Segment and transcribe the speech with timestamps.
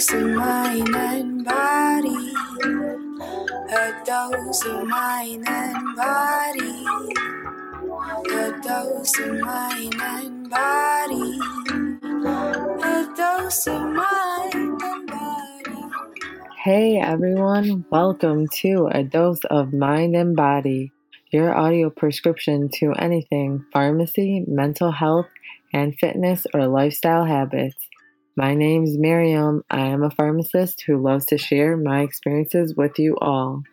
[0.00, 2.32] of and body.
[3.70, 6.86] A dose of and body.
[8.30, 11.38] A dose of and body.
[12.82, 13.90] A dose of.
[16.64, 20.92] Hey everyone, welcome to A Dose of Mind and Body,
[21.30, 25.28] your audio prescription to anything pharmacy, mental health,
[25.74, 27.89] and fitness or lifestyle habits.
[28.40, 29.64] My name is Miriam.
[29.68, 33.64] I am a pharmacist who loves to share my experiences with you all,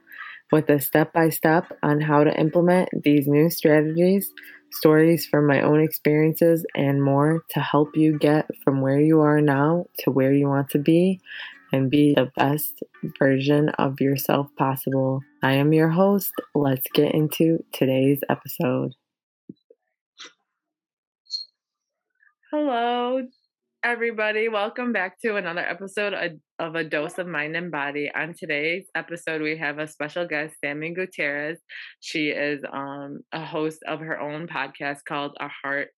[0.52, 4.30] with a step by step on how to implement these new strategies,
[4.73, 9.39] stories from my own experiences, and more to help you get from where you are
[9.39, 11.22] now to where you want to be
[11.72, 12.84] and be the best
[13.17, 15.22] version of yourself possible.
[15.41, 16.34] I am your host.
[16.53, 18.95] Let's get into today's episode.
[22.52, 23.27] Hello,
[23.84, 24.49] everybody.
[24.49, 26.13] Welcome back to another episode
[26.59, 28.09] of A Dose of Mind and Body.
[28.16, 31.59] On today's episode, we have a special guest, Samie Gutierrez.
[32.00, 35.89] She is um, a host of her own podcast called A Heart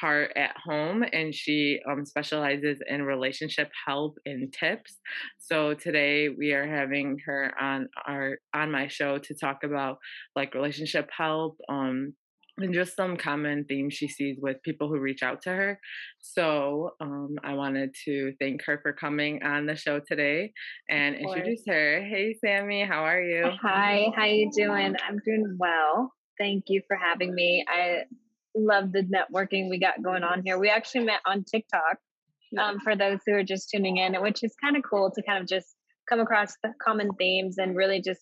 [0.00, 4.98] Heart at Home, and she um, specializes in relationship help and tips.
[5.38, 9.98] So today we are having her on our on my show to talk about
[10.36, 12.14] like relationship help, um,
[12.58, 15.80] and just some common themes she sees with people who reach out to her.
[16.20, 20.52] So um, I wanted to thank her for coming on the show today
[20.88, 22.00] and introduce her.
[22.00, 23.50] Hey, Samie, how are you?
[23.62, 24.94] Hi, how you doing?
[25.06, 26.12] I'm doing well.
[26.38, 27.64] Thank you for having me.
[27.68, 28.04] I
[28.54, 30.58] love the networking we got going on here.
[30.58, 31.98] We actually met on TikTok.
[32.56, 35.42] Um, for those who are just tuning in, which is kind of cool to kind
[35.42, 35.74] of just
[36.08, 38.20] come across the common themes and really just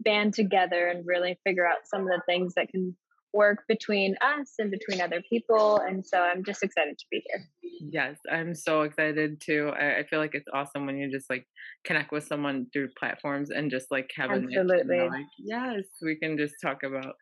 [0.00, 2.96] band together and really figure out some of the things that can
[3.32, 5.80] work between us and between other people.
[5.86, 7.44] And so I'm just excited to be here.
[7.90, 9.72] Yes, I'm so excited too.
[9.78, 11.46] I, I feel like it's awesome when you just like
[11.84, 15.08] connect with someone through platforms and just like have Absolutely.
[15.08, 17.14] like, yes, we can just talk about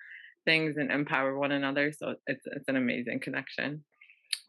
[0.44, 1.92] things and empower one another.
[1.92, 3.84] So it's it's an amazing connection.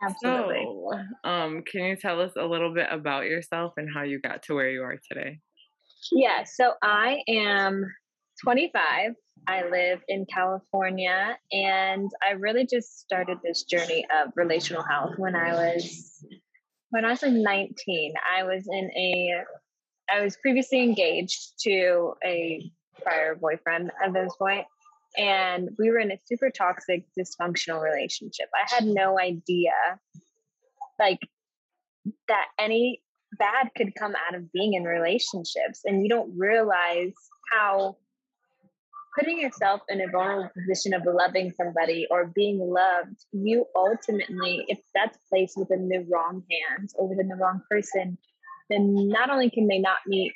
[0.02, 0.64] Absolutely.
[0.64, 4.44] So, um, can you tell us a little bit about yourself and how you got
[4.44, 5.40] to where you are today?
[6.12, 7.84] Yeah, so I am
[8.44, 9.14] 25.
[9.48, 15.36] I live in California and I really just started this journey of relational health when
[15.36, 16.26] I was
[16.90, 18.14] when I was like 19.
[18.38, 19.44] I was in a
[20.10, 22.72] I was previously engaged to a
[23.02, 24.66] prior boyfriend at this point
[25.18, 28.50] and we were in a super toxic dysfunctional relationship.
[28.54, 29.72] I had no idea
[31.00, 31.20] like
[32.28, 33.02] that any
[33.38, 37.14] bad could come out of being in relationships and you don't realize
[37.52, 37.98] how
[39.18, 44.80] putting yourself in a vulnerable position of loving somebody or being loved, you ultimately, if
[44.94, 48.18] that's placed within the wrong hands or within the wrong person,
[48.70, 50.34] then not only can they not meet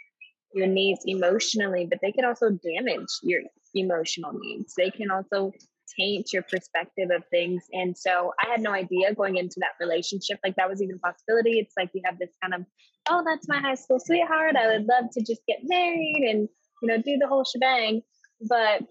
[0.54, 3.42] your needs emotionally, but they can also damage your
[3.74, 4.74] emotional needs.
[4.76, 5.52] They can also
[5.98, 7.64] taint your perspective of things.
[7.74, 11.00] And so I had no idea going into that relationship, like that was even a
[11.00, 11.60] possibility.
[11.60, 12.66] It's like you have this kind of,
[13.10, 14.56] oh, that's my high school sweetheart.
[14.56, 16.50] I would love to just get married and,
[16.82, 18.02] you know, do the whole shebang
[18.48, 18.84] but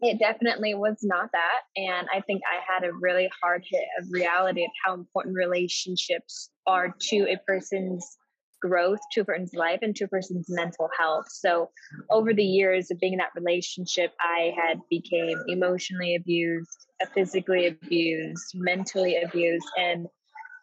[0.00, 1.60] it definitely was not that.
[1.76, 6.50] And I think I had a really hard hit of reality of how important relationships
[6.66, 8.18] are to a person's
[8.60, 11.26] growth, to a person's life, and to a person's mental health.
[11.30, 11.70] So
[12.10, 18.54] over the years of being in that relationship, I had became emotionally abused, physically abused,
[18.54, 20.06] mentally abused, and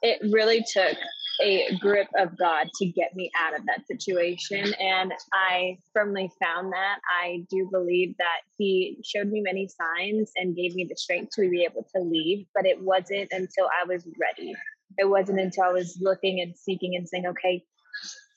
[0.01, 0.97] it really took
[1.41, 4.73] a grip of God to get me out of that situation.
[4.79, 6.99] And I firmly found that.
[7.21, 11.49] I do believe that He showed me many signs and gave me the strength to
[11.49, 12.45] be able to leave.
[12.53, 14.53] But it wasn't until I was ready.
[14.97, 17.63] It wasn't until I was looking and seeking and saying, okay,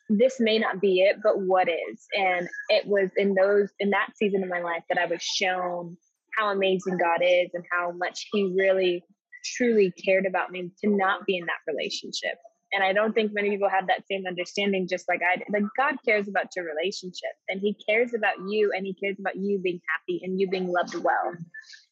[0.09, 2.06] this may not be it, but what is?
[2.17, 5.97] And it was in those, in that season of my life that I was shown
[6.37, 9.05] how amazing God is and how much He really
[9.44, 12.38] truly cared about me to not be in that relationship
[12.72, 15.47] and I don't think many people have that same understanding, just like I did.
[15.53, 19.36] Like God cares about your relationship and He cares about you and He cares about
[19.36, 21.34] you being happy and you being loved well.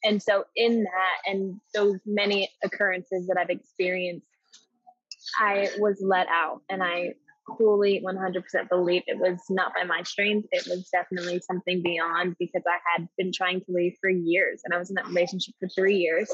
[0.04, 4.26] And so, in that and those many occurrences that I've experienced,
[5.38, 7.12] I was let out and I
[7.58, 10.48] fully 100% believe it was not by my strength.
[10.52, 14.72] It was definitely something beyond because I had been trying to leave for years and
[14.72, 16.30] I was in that relationship for three years.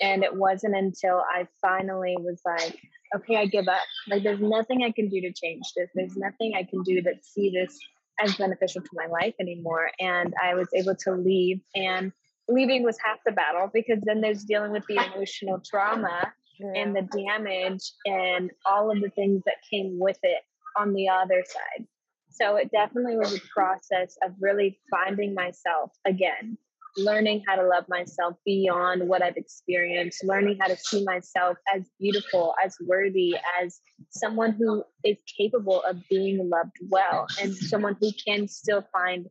[0.00, 2.78] And it wasn't until I finally was like,
[3.14, 3.82] okay, I give up.
[4.08, 5.90] Like, there's nothing I can do to change this.
[5.94, 7.78] There's nothing I can do that see this
[8.22, 9.90] as beneficial to my life anymore.
[9.98, 11.60] And I was able to leave.
[11.74, 12.12] And
[12.48, 16.82] leaving was half the battle because then there's dealing with the emotional trauma yeah.
[16.82, 20.40] and the damage and all of the things that came with it
[20.78, 21.86] on the other side.
[22.30, 26.56] So it definitely was a process of really finding myself again,
[26.96, 31.82] learning how to love myself beyond what I've experienced, learning how to see myself as
[31.98, 38.10] beautiful, as worthy, as someone who is capable of being loved well, and someone who
[38.26, 39.26] can still find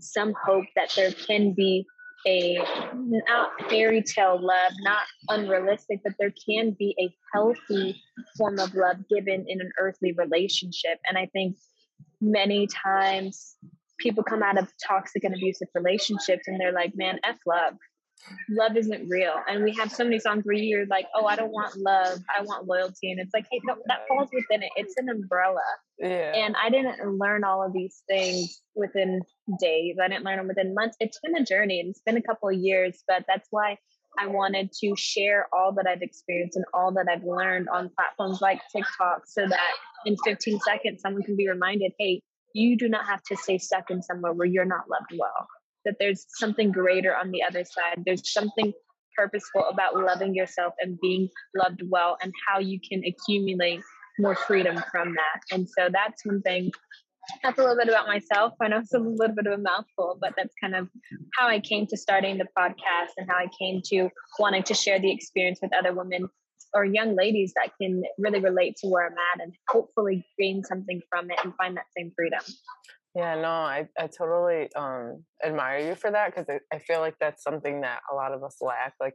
[0.00, 1.86] some hope that there can be
[2.26, 2.58] a
[3.04, 8.00] not fairy tale love, not unrealistic, but there can be a healthy
[8.36, 10.98] form of love given in an earthly relationship.
[11.08, 11.56] And I think
[12.20, 13.56] many times
[13.98, 17.74] people come out of toxic and abusive relationships and they're like, man, F love.
[18.50, 19.34] Love isn't real.
[19.48, 22.18] And we have so many songs where you're like, oh, I don't want love.
[22.36, 23.12] I want loyalty.
[23.12, 24.70] And it's like, hey, no, that falls within it.
[24.76, 25.60] It's an umbrella.
[25.98, 26.32] Yeah.
[26.34, 29.20] And I didn't learn all of these things within
[29.60, 29.96] days.
[30.02, 30.96] I didn't learn them within months.
[31.00, 33.78] It's been a journey and it's been a couple of years, but that's why
[34.18, 38.40] I wanted to share all that I've experienced and all that I've learned on platforms
[38.40, 39.70] like TikTok so that
[40.06, 42.22] in 15 seconds someone can be reminded, hey,
[42.58, 45.46] you do not have to stay stuck in somewhere where you're not loved well.
[45.84, 48.02] That there's something greater on the other side.
[48.04, 48.72] There's something
[49.16, 53.80] purposeful about loving yourself and being loved well and how you can accumulate
[54.18, 55.40] more freedom from that.
[55.52, 56.70] And so that's one thing.
[57.42, 58.54] That's a little bit about myself.
[58.60, 60.88] I know it's a little bit of a mouthful, but that's kind of
[61.36, 64.08] how I came to starting the podcast and how I came to
[64.38, 66.28] wanting to share the experience with other women
[66.74, 71.00] or young ladies that can really relate to where I'm at and hopefully gain something
[71.08, 72.40] from it and find that same freedom.
[73.14, 77.14] Yeah, no, I, I totally um, admire you for that because I, I feel like
[77.20, 78.94] that's something that a lot of us lack.
[79.00, 79.14] Like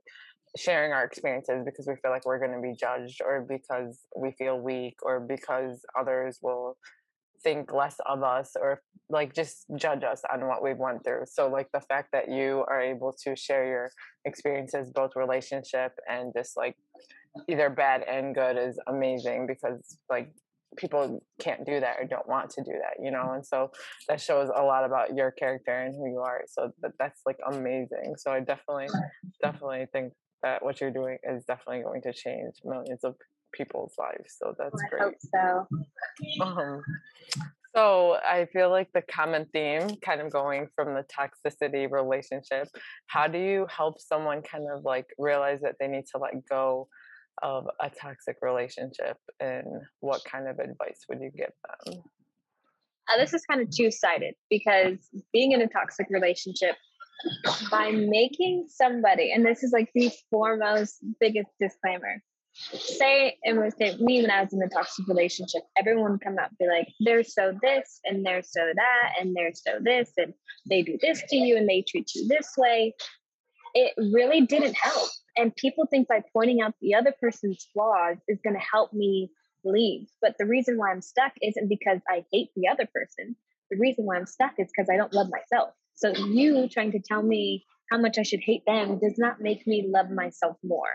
[0.58, 4.32] sharing our experiences because we feel like we're going to be judged or because we
[4.32, 6.78] feel weak or because others will
[7.44, 11.50] think less of us or like just judge us on what we've went through so
[11.50, 13.90] like the fact that you are able to share your
[14.26, 16.76] experiences both relationship and just like
[17.48, 20.32] either bad and good is amazing because like
[20.78, 23.70] people can't do that or don't want to do that you know and so
[24.08, 27.38] that shows a lot about your character and who you are so that, that's like
[27.52, 28.88] amazing so i definitely
[29.42, 33.16] definitely think that what you're doing is definitely going to change millions of
[33.52, 36.44] people's lives so that's I great hope so.
[36.44, 36.82] um,
[37.76, 42.68] so I feel like the common theme, kind of going from the toxicity relationship,
[43.08, 46.88] how do you help someone kind of like realize that they need to let go
[47.42, 49.66] of a toxic relationship, and
[50.00, 51.52] what kind of advice would you give
[51.86, 52.04] them?
[53.10, 54.98] Uh, this is kind of two sided because
[55.34, 56.76] being in a toxic relationship,
[57.72, 62.22] by making somebody, and this is like the foremost biggest disclaimer.
[62.54, 66.38] Say it was say me when I was in a toxic relationship, everyone would come
[66.38, 70.12] out and be like, they're so this and they're so that and they're so this
[70.18, 70.34] and
[70.70, 72.94] they do this to you and they treat you this way.
[73.74, 75.10] It really didn't help.
[75.38, 79.32] And people think by pointing out the other person's flaws is going to help me
[79.66, 80.08] leave.
[80.22, 83.36] But the reason why I'm stuck isn't because I hate the other person.
[83.72, 85.74] The reason why I'm stuck is because I don't love myself.
[85.96, 89.66] So you trying to tell me how much I should hate them does not make
[89.66, 90.90] me love myself more.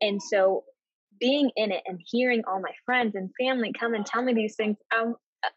[0.00, 0.64] And so
[1.20, 4.56] being in it and hearing all my friends and family come and tell me these
[4.56, 5.14] things, um,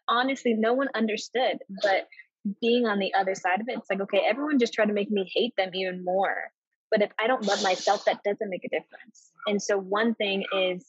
[0.08, 1.58] honestly, no one understood.
[1.82, 2.08] But
[2.60, 5.10] being on the other side of it, it's like, okay, everyone just tried to make
[5.10, 6.36] me hate them even more.
[6.90, 9.32] But if I don't love myself, that doesn't make a difference.
[9.46, 10.84] And so, one thing is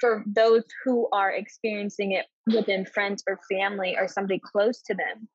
[0.00, 5.28] for those who are experiencing it within friends or family or somebody close to them,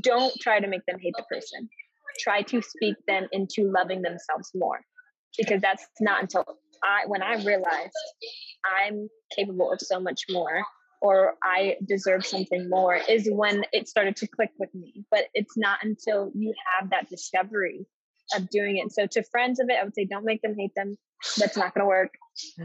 [0.00, 1.68] don't try to make them hate the person.
[2.18, 4.80] Try to speak them into loving themselves more
[5.38, 6.44] because that's not until
[6.82, 7.96] I, when I realized
[8.64, 10.62] I'm capable of so much more
[11.00, 15.04] or I deserve something more is when it started to click with me.
[15.10, 17.86] But it's not until you have that discovery
[18.34, 18.92] of doing it.
[18.92, 20.96] So to friends of it, I would say don't make them hate them.
[21.38, 22.14] That's not going to work.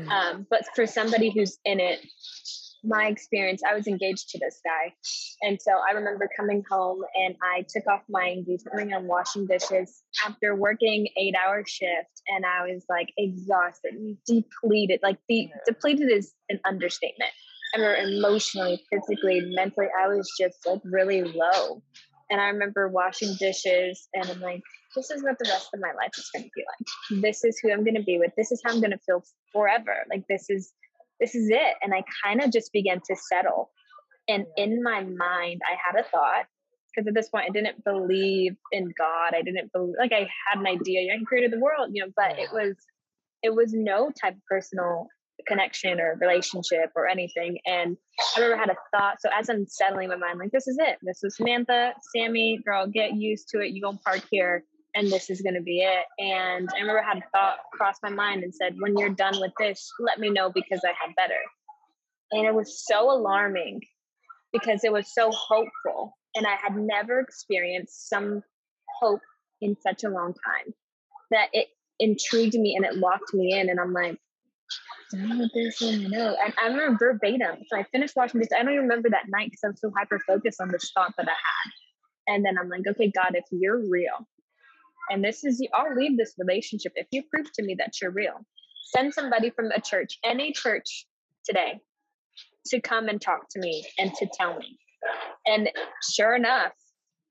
[0.10, 2.00] Um, but for somebody who's in it,
[2.88, 4.94] my experience, I was engaged to this guy.
[5.42, 9.48] And so I remember coming home and I took off my engagement ring and washing
[9.48, 12.22] dishes after working eight hour shift.
[12.28, 13.94] And I was like exhausted,
[14.26, 15.00] depleted.
[15.04, 17.32] Like the depleted is an understatement.
[17.74, 21.82] I remember emotionally, physically, mentally, I was just like really low.
[22.30, 24.62] And I remember washing dishes and I'm like,
[24.96, 27.22] this is what the rest of my life is going to be like.
[27.22, 28.32] This is who I'm going to be with.
[28.36, 30.06] This is how I'm going to feel forever.
[30.10, 30.74] Like this is
[31.20, 31.76] this is it.
[31.82, 33.70] And I kind of just began to settle.
[34.28, 36.46] And in my mind, I had a thought
[36.96, 39.34] because at this point I didn't believe in God.
[39.34, 41.14] I didn't believe like I had an idea.
[41.14, 42.76] I created the world, you know, but it was
[43.44, 45.08] it was no type of personal
[45.48, 47.58] connection or relationship or anything.
[47.66, 47.98] And
[48.36, 49.18] I remember had a thought.
[49.20, 50.98] So as I'm settling my mind, like this is it.
[51.02, 53.72] This is Samantha, Samie, girl, get used to it.
[53.72, 54.64] You gonna park here
[54.96, 56.06] and this is to be it.
[56.20, 59.52] And I remember had a thought cross my mind and said, when you're done with
[59.60, 61.40] this, let me know because I have better.
[62.32, 63.82] And it was so alarming
[64.54, 66.18] because it was so hopeful.
[66.34, 68.42] And I had never experienced some
[69.00, 69.22] hope
[69.62, 70.74] in such a long time
[71.32, 71.68] that it
[72.00, 73.70] intrigued me and it locked me in.
[73.70, 74.18] And I'm like,
[75.14, 76.36] I know.
[76.44, 77.64] And I remember verbatim.
[77.68, 78.50] So I finished watching this.
[78.54, 81.14] I don't even remember that night because I was so hyper focused on this thought
[81.18, 82.36] that I had.
[82.36, 84.28] And then I'm like, okay, God, if you're real,
[85.10, 88.46] and this is, I'll leave this relationship if you prove to me that you're real.
[88.96, 91.06] Send somebody from a church, any church
[91.46, 91.80] today,
[92.68, 94.80] to come and talk to me and to tell me.
[95.46, 95.70] And
[96.12, 96.72] sure enough,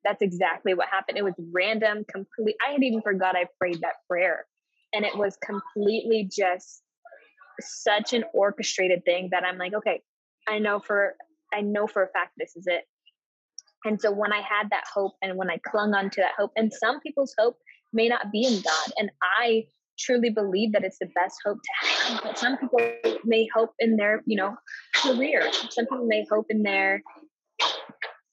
[0.04, 1.18] that's exactly what happened.
[1.18, 2.56] It was random, complete.
[2.66, 4.46] I had even forgot I prayed that prayer.
[4.92, 6.83] And it was completely just
[7.60, 10.02] such an orchestrated thing that I'm like, okay,
[10.48, 11.14] I know for
[11.52, 12.84] I know for a fact this is it.
[13.84, 16.52] And so when I had that hope and when I clung on to that hope,
[16.56, 17.58] and some people's hope
[17.92, 18.92] may not be in God.
[18.98, 19.64] And I
[19.98, 22.22] truly believe that it's the best hope to have.
[22.22, 22.80] But some people
[23.24, 24.56] may hope in their, you know,
[24.96, 25.50] career.
[25.70, 27.02] Some people may hope in their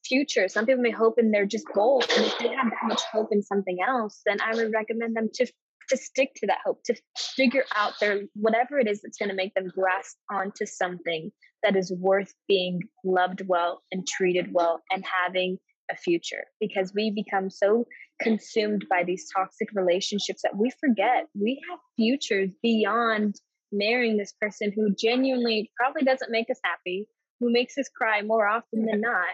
[0.05, 0.47] future.
[0.47, 2.05] Some people may hope in their just goals.
[2.15, 5.29] And if they have that much hope in something else, then I would recommend them
[5.35, 5.45] to
[5.91, 6.95] to stick to that hope, to
[7.35, 11.31] figure out their whatever it is that's going to make them grasp onto something
[11.63, 15.57] that is worth being loved well and treated well and having
[15.91, 17.85] a future because we become so
[18.21, 23.35] consumed by these toxic relationships that we forget we have futures beyond
[23.71, 27.07] marrying this person who genuinely probably doesn't make us happy,
[27.39, 29.27] who makes us cry more often than not.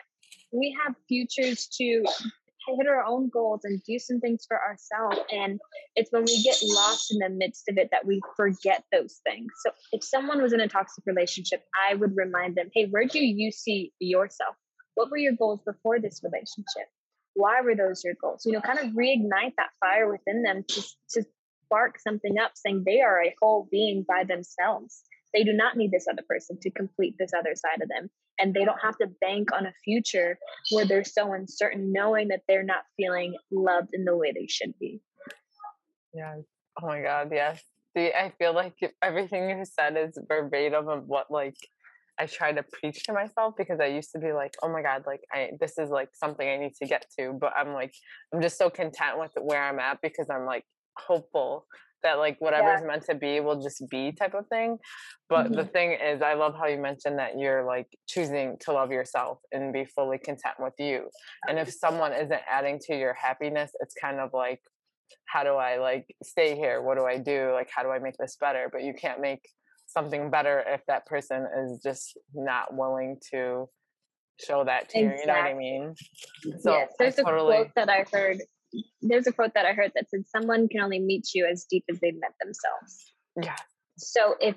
[0.51, 2.05] We have futures to
[2.75, 5.17] hit our own goals and do some things for ourselves.
[5.31, 5.59] And
[5.95, 9.51] it's when we get lost in the midst of it that we forget those things.
[9.65, 13.19] So if someone was in a toxic relationship, I would remind them, hey, where do
[13.19, 14.55] you see yourself?
[14.95, 16.89] What were your goals before this relationship?
[17.35, 18.43] Why were those your goals?
[18.45, 20.81] You know, kind of reignite that fire within them to,
[21.11, 21.23] to
[21.65, 25.03] spark something up saying they are a whole being by themselves.
[25.33, 28.09] They do not need this other person to complete this other side of them.
[28.39, 30.37] And they don't have to bank on a future
[30.71, 34.73] where they're so uncertain, knowing that they're not feeling loved in the way they should
[34.79, 35.01] be.
[36.13, 36.35] Yeah.
[36.81, 37.29] Oh my God.
[37.31, 37.61] Yes.
[37.95, 41.57] See, I feel like everything you said is verbatim of what like
[42.19, 45.03] I try to preach to myself because I used to be like, oh my God,
[45.05, 47.33] like I this is like something I need to get to.
[47.39, 47.93] But I'm like,
[48.33, 50.63] I'm just so content with where I'm at because I'm like
[50.97, 51.65] hopeful
[52.03, 52.87] that like whatever's yeah.
[52.87, 54.77] meant to be will just be type of thing
[55.29, 55.55] but mm-hmm.
[55.55, 59.39] the thing is i love how you mentioned that you're like choosing to love yourself
[59.51, 61.09] and be fully content with you
[61.47, 64.61] and if someone isn't adding to your happiness it's kind of like
[65.25, 68.17] how do i like stay here what do i do like how do i make
[68.17, 69.47] this better but you can't make
[69.87, 73.67] something better if that person is just not willing to
[74.39, 75.15] show that to exactly.
[75.15, 75.95] you you know what i mean
[76.59, 77.55] so yes there's totally...
[77.55, 78.37] a quote that i heard
[79.01, 81.85] there's a quote that I heard that said, "Someone can only meet you as deep
[81.89, 83.55] as they've met themselves." Yeah.
[83.97, 84.55] So if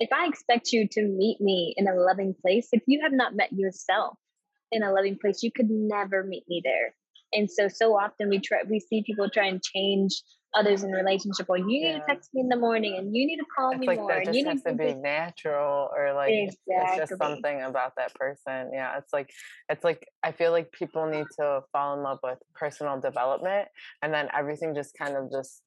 [0.00, 3.34] if I expect you to meet me in a loving place, if you have not
[3.34, 4.18] met yourself
[4.72, 6.94] in a loving place, you could never meet me there.
[7.32, 10.22] And so so often we try we see people try and change
[10.54, 13.36] others in relationship or you need to text me in the morning and you need
[13.36, 16.32] to call it's me like more that and you need to be natural or like
[16.32, 16.74] exactly.
[16.76, 19.30] it's just something about that person yeah it's like
[19.68, 23.68] it's like i feel like people need to fall in love with personal development
[24.02, 25.62] and then everything just kind of just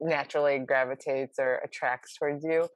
[0.00, 2.66] naturally gravitates or attracts towards you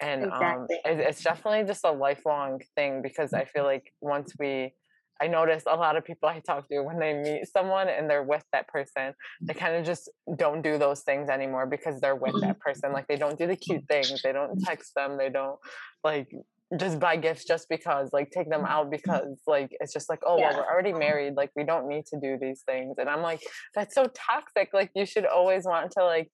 [0.00, 0.76] and um, exactly.
[0.84, 4.72] um, it, it's definitely just a lifelong thing because i feel like once we
[5.20, 8.22] I notice a lot of people I talk to when they meet someone and they're
[8.22, 9.58] with that person, they mm.
[9.58, 12.46] kind of just don't do those things anymore because they're with mm-hmm.
[12.46, 12.92] that person.
[12.92, 15.58] Like they don't do the cute things, they don't text them, they don't
[16.04, 16.30] like
[16.76, 18.72] just buy gifts just because, like take them mm-hmm.
[18.72, 20.50] out because like it's just like, oh yeah.
[20.50, 22.96] well, we're already married, like we don't need to do these things.
[22.98, 23.40] And I'm like,
[23.74, 24.70] that's so toxic.
[24.72, 26.30] Like you should always want to like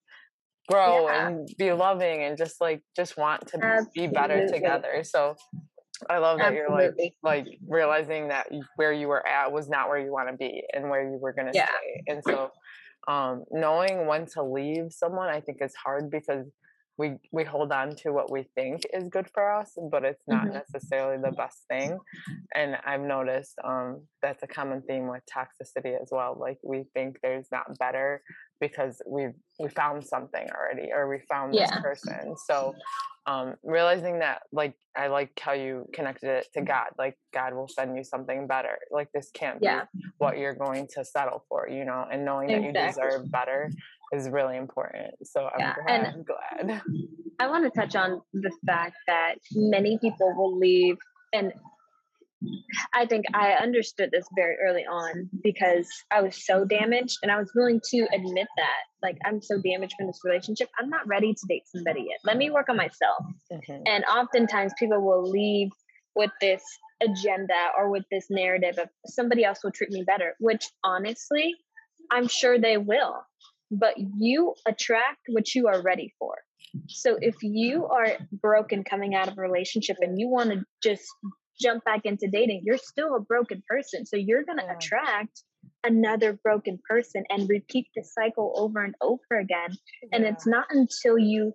[0.69, 1.29] grow yeah.
[1.29, 4.07] and be loving and just like just want to Absolutely.
[4.07, 5.03] be better together.
[5.05, 5.37] So
[6.09, 6.85] I love that Absolutely.
[6.85, 10.37] you're like like realizing that where you were at was not where you want to
[10.37, 11.67] be and where you were going to yeah.
[11.67, 12.03] stay.
[12.09, 12.51] And so
[13.09, 16.47] um, knowing when to leave someone I think is hard because
[16.97, 20.45] we we hold on to what we think is good for us but it's not
[20.45, 20.55] mm-hmm.
[20.55, 21.99] necessarily the best thing
[22.55, 27.19] and i've noticed um, that's a common theme with toxicity as well like we think
[27.23, 28.23] there's not better
[28.61, 31.67] because we've we found something already or we found yeah.
[31.67, 32.75] this person so
[33.27, 37.69] um, realizing that like i like how you connected it to god like god will
[37.69, 39.83] send you something better like this can't yeah.
[39.95, 42.73] be what you're going to settle for you know and knowing exactly.
[42.73, 43.71] that you deserve better
[44.13, 45.75] is really important so i'm yeah.
[45.87, 46.83] glad, and glad
[47.41, 50.97] i want to touch on the fact that many people will leave
[51.33, 51.53] and
[52.93, 57.39] I think I understood this very early on because I was so damaged and I
[57.39, 58.83] was willing to admit that.
[59.03, 60.69] Like, I'm so damaged from this relationship.
[60.79, 62.19] I'm not ready to date somebody yet.
[62.25, 63.25] Let me work on myself.
[63.53, 63.83] Mm-hmm.
[63.87, 65.71] And oftentimes people will leave
[66.17, 66.63] with this
[67.03, 71.55] agenda or with this narrative of somebody else will treat me better, which honestly,
[72.11, 73.17] I'm sure they will.
[73.71, 76.37] But you attract what you are ready for.
[76.89, 81.05] So if you are broken coming out of a relationship and you want to just
[81.61, 84.07] jump back into dating, you're still a broken person.
[84.07, 84.77] So you're going to yeah.
[84.77, 85.43] attract
[85.85, 89.71] another broken person and repeat the cycle over and over again.
[89.71, 90.09] Yeah.
[90.13, 91.53] And it's not until you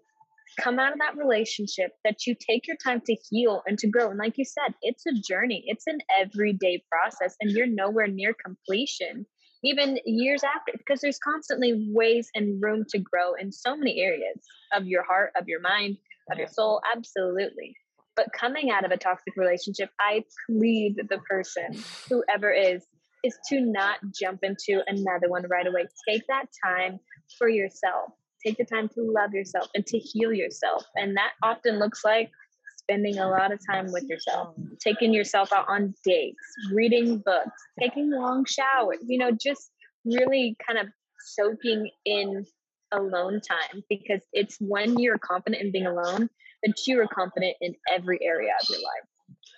[0.59, 4.09] come out of that relationship that you take your time to heal and to grow.
[4.09, 8.33] And like you said, it's a journey, it's an everyday process, and you're nowhere near
[8.43, 9.25] completion,
[9.63, 14.39] even years after, because there's constantly ways and room to grow in so many areas
[14.73, 15.97] of your heart, of your mind,
[16.31, 16.81] of your soul.
[16.95, 17.75] Absolutely.
[18.19, 22.85] But coming out of a toxic relationship, I plead the person, whoever is,
[23.23, 25.85] is to not jump into another one right away.
[26.05, 26.99] Take that time
[27.37, 28.11] for yourself.
[28.45, 30.83] Take the time to love yourself and to heal yourself.
[30.97, 32.29] And that often looks like
[32.75, 38.11] spending a lot of time with yourself, taking yourself out on dates, reading books, taking
[38.11, 39.71] long showers, you know, just
[40.03, 40.87] really kind of
[41.25, 42.45] soaking in
[42.91, 46.29] alone time because it's when you're confident in being alone
[46.63, 49.07] that you are confident in every area of your life.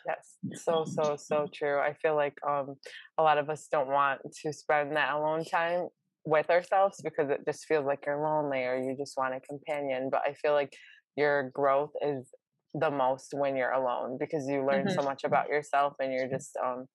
[0.05, 1.79] Yes, so so so true.
[1.79, 2.75] I feel like um
[3.17, 5.87] a lot of us don't want to spend that alone time
[6.25, 10.09] with ourselves because it just feels like you're lonely or you just want a companion.
[10.11, 10.73] But I feel like
[11.15, 12.29] your growth is
[12.73, 14.99] the most when you're alone because you learn mm-hmm.
[14.99, 16.85] so much about yourself and you're just um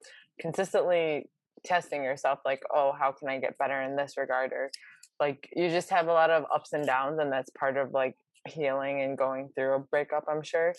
[0.40, 1.28] consistently
[1.64, 4.70] testing yourself like oh how can i get better in this regard or
[5.20, 8.14] like you just have a lot of ups and downs and that's part of like
[8.46, 10.74] healing and going through a breakup i'm sure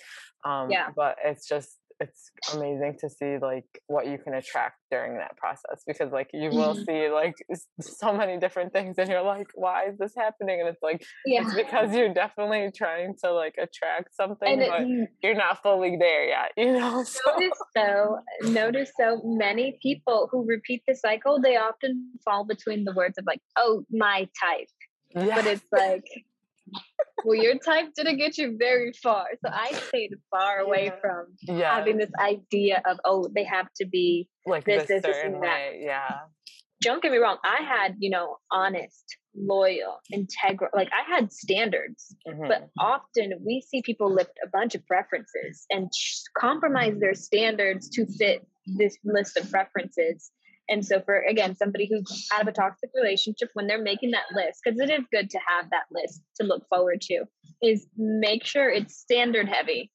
[0.46, 0.88] um yeah.
[0.96, 5.84] but it's just it's amazing to see like what you can attract during that process
[5.88, 6.84] because like you will mm-hmm.
[6.84, 7.36] see like
[7.82, 11.42] so many different things and you're like why is this happening and it's like yeah.
[11.42, 16.28] it's because you're definitely trying to like attract something but it, you're not fully there
[16.28, 17.20] yet you know so.
[17.32, 22.94] notice so notice so many people who repeat the cycle they often fall between the
[22.94, 24.68] words of like oh my type
[25.14, 26.06] but it's like
[27.26, 29.26] well, your type didn't get you very far.
[29.44, 31.00] So I stayed far away yeah.
[31.02, 31.76] from yeah.
[31.76, 35.42] having this idea of, oh, they have to be like this, this, this, and that.
[35.42, 35.82] Way.
[35.84, 36.20] Yeah.
[36.82, 37.38] Don't get me wrong.
[37.44, 39.04] I had, you know, honest,
[39.36, 42.16] loyal, integral, like I had standards.
[42.28, 42.48] Mm-hmm.
[42.48, 45.92] But often we see people lift a bunch of preferences and
[46.38, 48.46] compromise their standards to fit
[48.78, 50.32] this list of preferences
[50.70, 54.26] and so, for again, somebody who's out of a toxic relationship, when they're making that
[54.34, 57.24] list, because it is good to have that list to look forward to,
[57.62, 59.92] is make sure it's standard heavy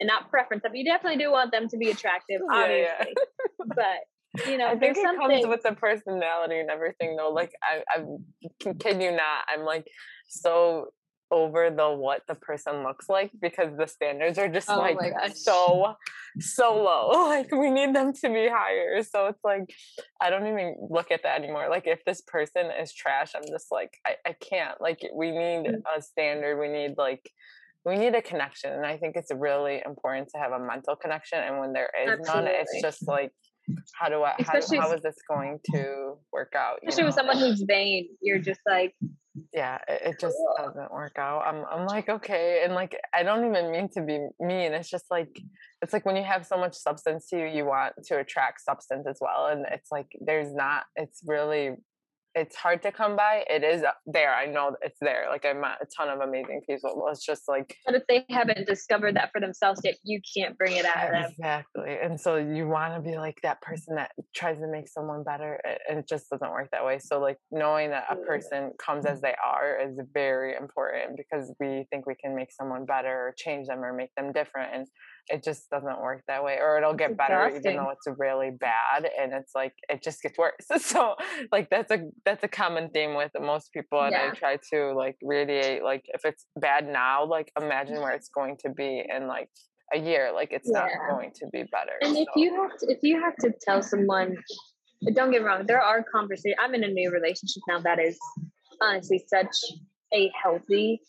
[0.00, 0.64] and not preference.
[0.64, 3.64] Mean, you definitely do want them to be attractive, obviously, yeah, yeah.
[3.68, 7.30] but you know, I think it comes with the personality and everything, though.
[7.30, 9.44] Like, I, I can you not?
[9.48, 9.86] I'm like
[10.26, 10.88] so
[11.30, 14.98] over the what the person looks like because the standards are just oh like
[15.34, 15.94] so
[16.38, 17.10] so low.
[17.26, 19.02] Like we need them to be higher.
[19.02, 19.74] So it's like
[20.20, 21.68] i don't even look at that anymore.
[21.68, 24.80] Like if this person is trash i'm just like i, I can't.
[24.80, 25.82] Like we need mm.
[25.96, 26.58] a standard.
[26.58, 27.28] We need like
[27.84, 28.72] we need a connection.
[28.72, 31.40] And i think it's really important to have a mental connection.
[31.40, 32.44] And when there is Absolutely.
[32.44, 33.32] none it's just like
[33.94, 37.08] how do i how, how is this going to work out especially know?
[37.08, 38.94] with someone who's vain you're just like
[39.52, 41.42] yeah it, it just doesn't work out.
[41.46, 45.06] I'm i'm like okay and like i don't even mean to be mean it's just
[45.10, 45.46] like mm-hmm.
[45.82, 49.06] it's like when you have so much substance to you you want to attract substance
[49.06, 51.72] as well and it's like there's not it's really
[52.36, 53.44] it's hard to come by.
[53.48, 54.34] It is uh, there.
[54.34, 55.24] I know it's there.
[55.30, 57.08] Like I met a ton of amazing people.
[57.10, 57.74] It's just like.
[57.86, 61.12] But if they haven't discovered that for themselves yet, you can't bring it out of
[61.12, 61.30] them.
[61.30, 61.96] Exactly.
[62.00, 65.58] And so you want to be like that person that tries to make someone better,
[65.88, 66.98] and it just doesn't work that way.
[66.98, 68.26] So like knowing that a mm.
[68.26, 72.84] person comes as they are is very important because we think we can make someone
[72.84, 74.86] better or change them or make them different, and
[75.28, 79.08] it just doesn't work that way or it'll get better even though it's really bad
[79.20, 81.14] and it's like it just gets worse so
[81.52, 84.30] like that's a that's a common theme with most people and yeah.
[84.30, 88.56] i try to like radiate like if it's bad now like imagine where it's going
[88.56, 89.48] to be in like
[89.94, 90.80] a year like it's yeah.
[90.80, 92.22] not going to be better and so.
[92.22, 94.34] if you have to if you have to tell someone
[95.14, 98.18] don't get wrong there are conversations i'm in a new relationship now that is
[98.80, 99.56] honestly such
[100.14, 101.00] a healthy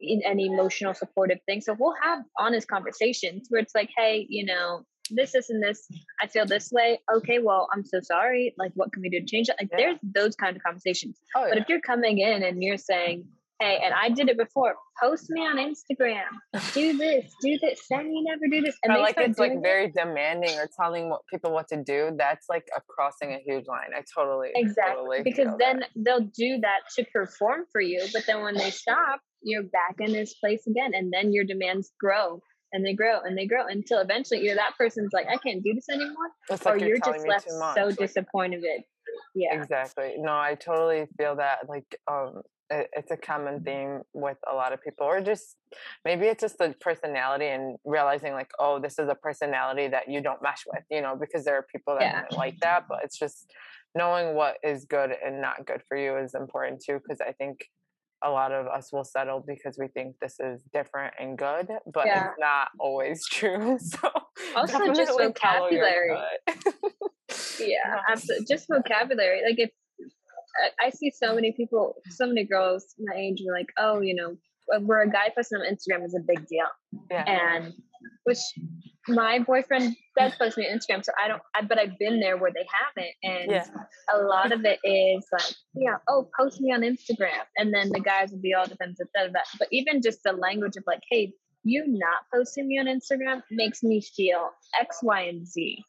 [0.00, 1.60] in an emotional supportive thing.
[1.60, 5.88] So we'll have honest conversations where it's like, hey, you know, this, this, and this,
[6.20, 7.00] I feel this way.
[7.16, 8.54] Okay, well, I'm so sorry.
[8.58, 9.56] Like, what can we do to change it?
[9.60, 9.78] Like, yeah.
[9.78, 11.18] there's those kind of conversations.
[11.36, 11.50] Oh, yeah.
[11.50, 13.24] But if you're coming in and you're saying,
[13.60, 16.26] hey, and I did it before, post me on Instagram,
[16.74, 18.76] do this, do this, then you never do this.
[18.82, 22.12] And or like it's like very demanding or telling what people what to do.
[22.16, 23.90] That's like a crossing a huge line.
[23.96, 25.90] I totally exactly totally because then that.
[25.96, 30.12] they'll do that to perform for you, but then when they stop, you're back in
[30.12, 32.40] this place again, and then your demands grow
[32.72, 35.72] and they grow and they grow until eventually either that person's like, I can't do
[35.74, 38.64] this anymore, It's or like you're, telling just left so disappointed.
[39.34, 39.54] Yeah.
[39.54, 40.14] Exactly.
[40.18, 41.68] No, I totally feel that.
[41.68, 43.64] Like, um, it, it's a common mm-hmm.
[43.64, 45.56] theme with a lot of people, or just
[46.04, 50.20] maybe it's just the personality and realizing, like, oh, this is a personality that you
[50.20, 52.20] don't mesh with, you know, because there are people that Yeah.
[52.22, 52.84] don't like that.
[52.88, 53.52] But it's just
[53.94, 57.68] knowing what is good and not good for you is important too, because I think
[58.22, 62.06] a lot of us will settle because we think this is different and good, but
[62.06, 62.28] Yeah.
[62.28, 63.78] it's not always true.
[63.78, 64.10] So
[64.54, 66.16] Also, just definitely follow your vocabulary.
[67.58, 68.46] Yeah, absolutely.
[68.48, 69.42] Just vocabulary.
[69.44, 69.70] Like if
[70.64, 74.14] I- I see so many people, so many girls my age are like, oh, you
[74.14, 74.36] know,
[74.74, 76.66] uh, where a guy posting on Instagram is a big deal,
[77.10, 77.24] yeah.
[77.24, 77.72] and
[78.24, 78.38] which
[79.08, 81.42] my boyfriend does post me on Instagram, so I don't.
[81.54, 83.66] I, but I've been there where they haven't, and Yeah.
[84.12, 88.00] a lot of it is like, yeah, oh, post me on Instagram, and then the
[88.00, 89.06] guys will be all defensive.
[89.14, 89.40] Da, da.
[89.58, 93.82] But even just the language of like, hey, you not posting me on Instagram makes
[93.84, 95.84] me feel X, Y, and Z.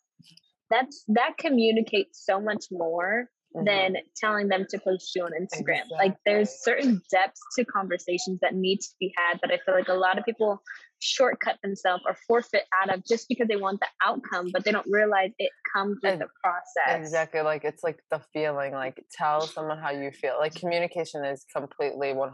[0.70, 3.66] That's that communicates so much more Mhm.
[3.66, 5.90] than telling them to post you on Instagram.
[5.92, 9.88] Like there's certain depths to conversations that need to be had that I feel like
[9.88, 10.62] a lot of people
[11.00, 14.88] shortcut themselves or forfeit out of just because they want the outcome, but they don't
[14.90, 17.00] realize it comes with the process.
[17.00, 17.42] Exactly.
[17.42, 20.38] Like it's like the feeling, like tell someone how you feel.
[20.40, 22.32] Like communication is completely 100%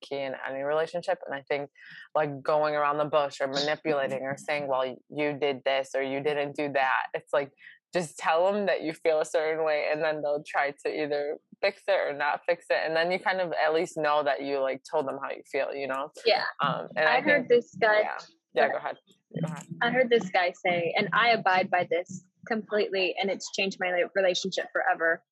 [0.00, 1.18] key in any relationship.
[1.26, 1.70] And I think
[2.14, 6.20] like going around the bush or manipulating or saying, well, you did this or you
[6.20, 7.06] didn't do that.
[7.14, 7.52] It's like,
[7.92, 11.36] just tell them that you feel a certain way and then they'll try to either
[11.60, 12.78] fix it or not fix it.
[12.84, 15.42] And then you kind of at least know that you like told them how you
[15.50, 16.10] feel, you know?
[16.24, 16.44] Yeah.
[16.60, 18.18] Um, and I, I, heard think, this guy yeah.
[18.54, 18.96] Yeah, go ahead.
[19.40, 19.66] Go ahead.
[19.80, 24.04] I heard this guy say, and I abide by this completely, and it's changed my
[24.14, 25.22] relationship forever.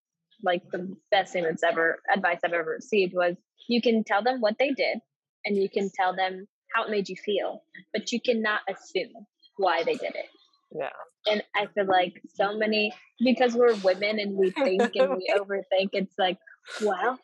[0.42, 3.36] Like the best thing that's ever advice I've ever received was
[3.68, 4.98] you can tell them what they did,
[5.44, 9.12] and you can tell them how it made you feel, but you cannot assume
[9.56, 10.26] why they did it.
[10.76, 10.90] Yeah.
[11.26, 15.90] And I feel like so many because we're women and we think and we overthink.
[15.92, 16.38] It's like,
[16.82, 17.18] well,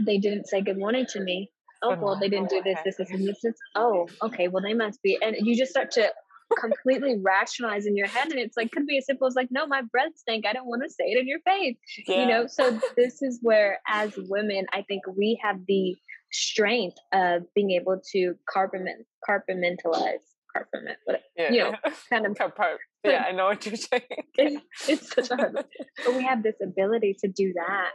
[0.00, 1.50] they didn't say good morning to me.
[1.82, 3.38] Oh well, they didn't oh, do this, this, this, and this.
[3.44, 4.48] It's, oh, okay.
[4.48, 5.18] Well, they must be.
[5.22, 6.10] And you just start to
[6.58, 9.66] completely rationalize in your head, and it's like could be as simple as like, no,
[9.66, 10.46] my breath stank.
[10.46, 11.76] I don't want to say it in your face.
[12.06, 12.20] Yeah.
[12.20, 12.46] You know.
[12.46, 15.96] So this is where, as women, I think we have the
[16.32, 20.24] strength of being able to compartment compartmentalize,
[20.58, 21.52] compartment, what yeah.
[21.52, 21.74] you know,
[22.10, 22.78] kind of part.
[23.04, 24.02] Yeah, I know what you're saying.
[24.36, 25.54] it's, it's such a hard
[26.04, 27.90] but we have this ability to do that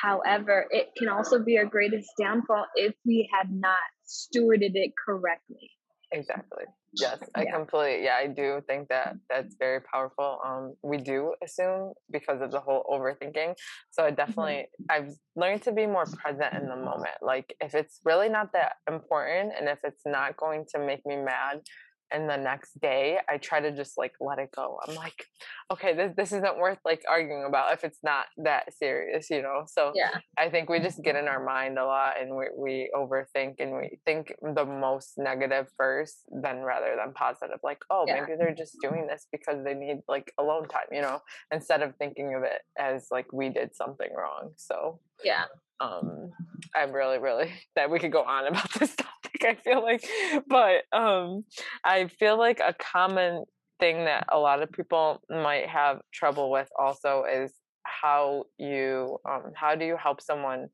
[0.00, 5.70] however it can also be our greatest downfall if we have not stewarded it correctly
[6.14, 6.64] Exactly.
[6.92, 7.52] Yes, I Yeah.
[7.52, 8.04] completely.
[8.04, 10.40] Yeah, I do think that that's very powerful.
[10.44, 13.56] Um, we do assume because of the whole overthinking.
[13.90, 17.16] So I definitely, I've learned to be more present in the moment.
[17.20, 21.16] Like if it's really not that important, and if it's not going to make me
[21.16, 21.62] mad,
[22.10, 24.78] and the next day I try to just like let it go.
[24.86, 25.26] I'm like,
[25.72, 29.64] okay, this this isn't worth like arguing about if it's not that serious, you know.
[29.66, 32.90] So yeah I think we just get in our mind a lot and we, we
[32.94, 37.58] overthink and we think the most negative first, then rather than positive.
[37.62, 38.20] Like, oh, Yeah.
[38.20, 41.20] maybe they're just doing this because they need like alone time, you know,
[41.52, 44.52] instead of thinking of it as like we did something wrong.
[44.56, 45.44] So, yeah
[45.80, 46.30] um,
[46.74, 49.23] I'm really, really that we could go on about this topic.
[49.42, 50.06] I feel like,
[50.48, 51.44] but um,
[51.84, 53.44] I feel like a common
[53.80, 59.52] thing that a lot of people might have trouble with also is how you um,
[59.54, 60.68] how do you help someone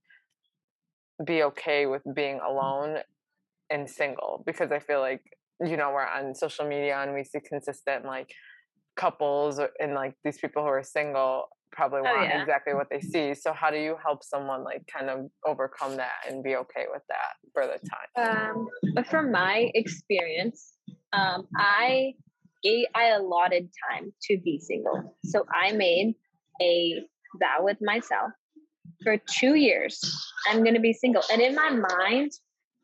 [1.25, 2.99] be okay with being alone
[3.71, 4.43] and single?
[4.47, 5.23] Because i feel like
[5.61, 8.31] you know we're on social media and we see consistent like
[8.97, 12.41] couples and like these people who are single probably Oh, want yeah.
[12.41, 16.27] exactly what they see so how do you help someone like kind of overcome that
[16.29, 20.75] and be okay with that for the time um but from my experience
[21.13, 22.13] um i
[22.63, 26.15] gave, i allotted time to be single so i made
[26.61, 26.95] a
[27.41, 28.31] vow with myself
[29.03, 30.01] for two years
[30.49, 32.33] i'm going to be single and in my mind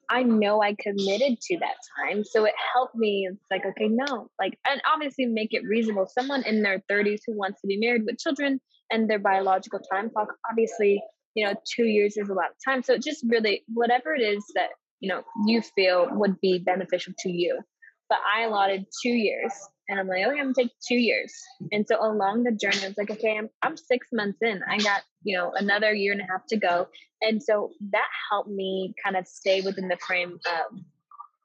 [0.08, 2.22] I know I committed to that time.
[2.24, 3.28] So it helped me.
[3.30, 6.06] It's like, okay, no, like, and obviously make it reasonable.
[6.06, 10.10] Someone in their 30s who wants to be married with children and their biological time
[10.10, 11.02] clock, obviously,
[11.34, 12.82] you know, two years is a lot of time.
[12.82, 14.70] So just really, whatever it is that,
[15.00, 17.60] you know, you feel would be beneficial to you.
[18.08, 19.52] But I allotted two years
[19.88, 21.32] and I'm like, okay, I'm gonna take two years.
[21.72, 24.60] And so along the journey, I was like, okay, I'm, I'm six months in.
[24.68, 26.88] I got, you know, another year and a half to go.
[27.20, 30.78] And so that helped me kind of stay within the frame of,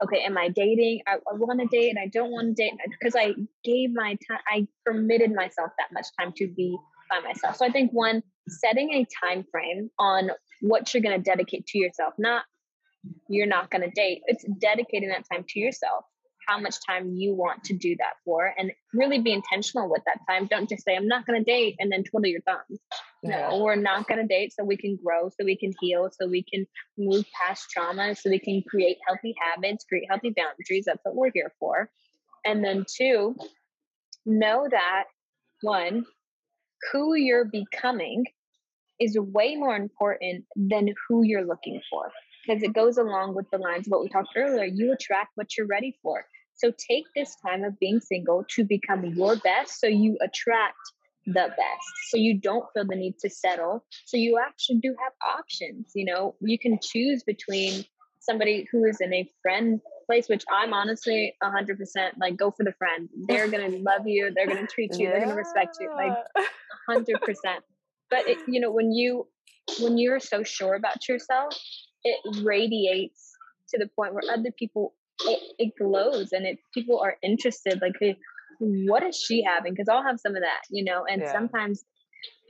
[0.03, 1.01] okay, am I dating?
[1.07, 4.17] I, I want to date and I don't want to date because I gave my
[4.27, 6.77] time, I permitted myself that much time to be
[7.11, 7.57] by myself.
[7.57, 11.77] So I think one, setting a time frame on what you're going to dedicate to
[11.77, 12.43] yourself, not
[13.27, 16.05] you're not going to date, it's dedicating that time to yourself
[16.47, 20.19] how much time you want to do that for and really be intentional with that
[20.27, 20.47] time.
[20.47, 22.79] Don't just say, I'm not going to date and then twiddle your thumbs.
[23.23, 23.49] Yeah.
[23.49, 26.27] No, we're not going to date so we can grow, so we can heal, so
[26.27, 26.65] we can
[26.97, 30.85] move past trauma, so we can create healthy habits, create healthy boundaries.
[30.85, 31.89] That's what we're here for.
[32.43, 33.35] And then, two,
[34.25, 35.03] know that
[35.61, 36.05] one,
[36.91, 38.25] who you're becoming
[38.99, 42.11] is way more important than who you're looking for
[42.45, 44.65] because it goes along with the lines of what we talked earlier.
[44.65, 46.25] You attract what you're ready for.
[46.53, 50.77] So take this time of being single to become your best so you attract
[51.25, 51.91] the best.
[52.09, 53.83] So you don't feel the need to settle.
[54.05, 55.91] So you actually do have options.
[55.95, 57.85] You know, you can choose between
[58.21, 61.77] somebody who is in a friend place, which I'm honestly 100%
[62.19, 63.09] like go for the friend.
[63.27, 65.91] They're going to love you, they're going to treat you, they're going to respect you.
[65.93, 66.15] Like
[66.89, 67.05] 100%.
[68.09, 69.27] But it, you know, when you
[69.79, 71.57] when you're so sure about yourself,
[72.03, 73.31] it radiates
[73.69, 77.79] to the point where other people it, it glows and it people are interested.
[77.81, 78.17] Like hey,
[78.59, 79.73] what is she having?
[79.73, 81.05] Because i'll have some of that you know?
[81.09, 81.31] And yeah.
[81.31, 81.83] sometimes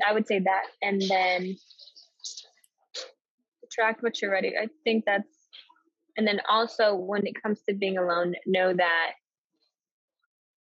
[0.07, 1.55] i would say that and then
[3.63, 4.53] attract what you're ready.
[4.59, 5.40] I think that's
[6.17, 9.11] and then also when it comes to being alone know that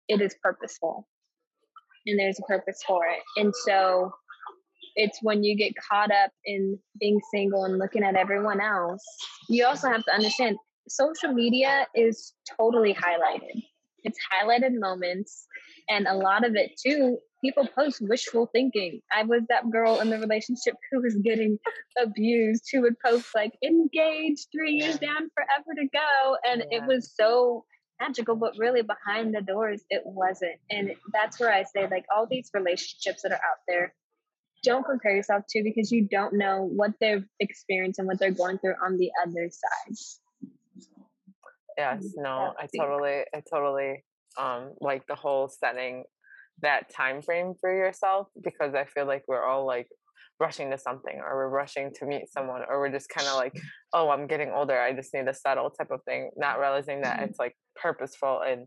[0.08, 1.06] it is purposeful
[2.06, 4.12] and there's a purpose for it and so
[4.96, 9.04] it's when you get caught up in being single and looking at everyone else.
[9.48, 10.56] You also have to understand
[10.88, 13.62] social media is totally highlighted.
[14.02, 15.46] It's highlighted moments,
[15.88, 17.18] and a lot of it too.
[17.46, 19.00] People post wishful thinking.
[19.16, 21.58] I was that girl in the relationship who was getting
[21.96, 26.36] abused, who would post like engaged, three years down, forever to go.
[26.44, 26.78] And yeah.
[26.78, 27.64] it was so
[28.00, 30.56] magical, but really behind the doors, it wasn't.
[30.70, 33.94] And that's where I say, like, all these relationships that are out there,
[34.64, 38.58] don't compare yourself to because you don't know what they've experienced and what they're going
[38.58, 39.96] through on the other side.
[41.78, 44.02] Yes, no, I totally, I totally
[44.38, 46.04] um like the whole setting
[46.62, 49.88] that time frame for yourself because I feel like we're all like
[50.38, 53.58] rushing to something or we're rushing to meet someone or we're just kind of like
[53.94, 57.16] oh i'm getting older i just need to settle type of thing not realizing that
[57.16, 57.24] mm-hmm.
[57.24, 58.66] it's like purposeful and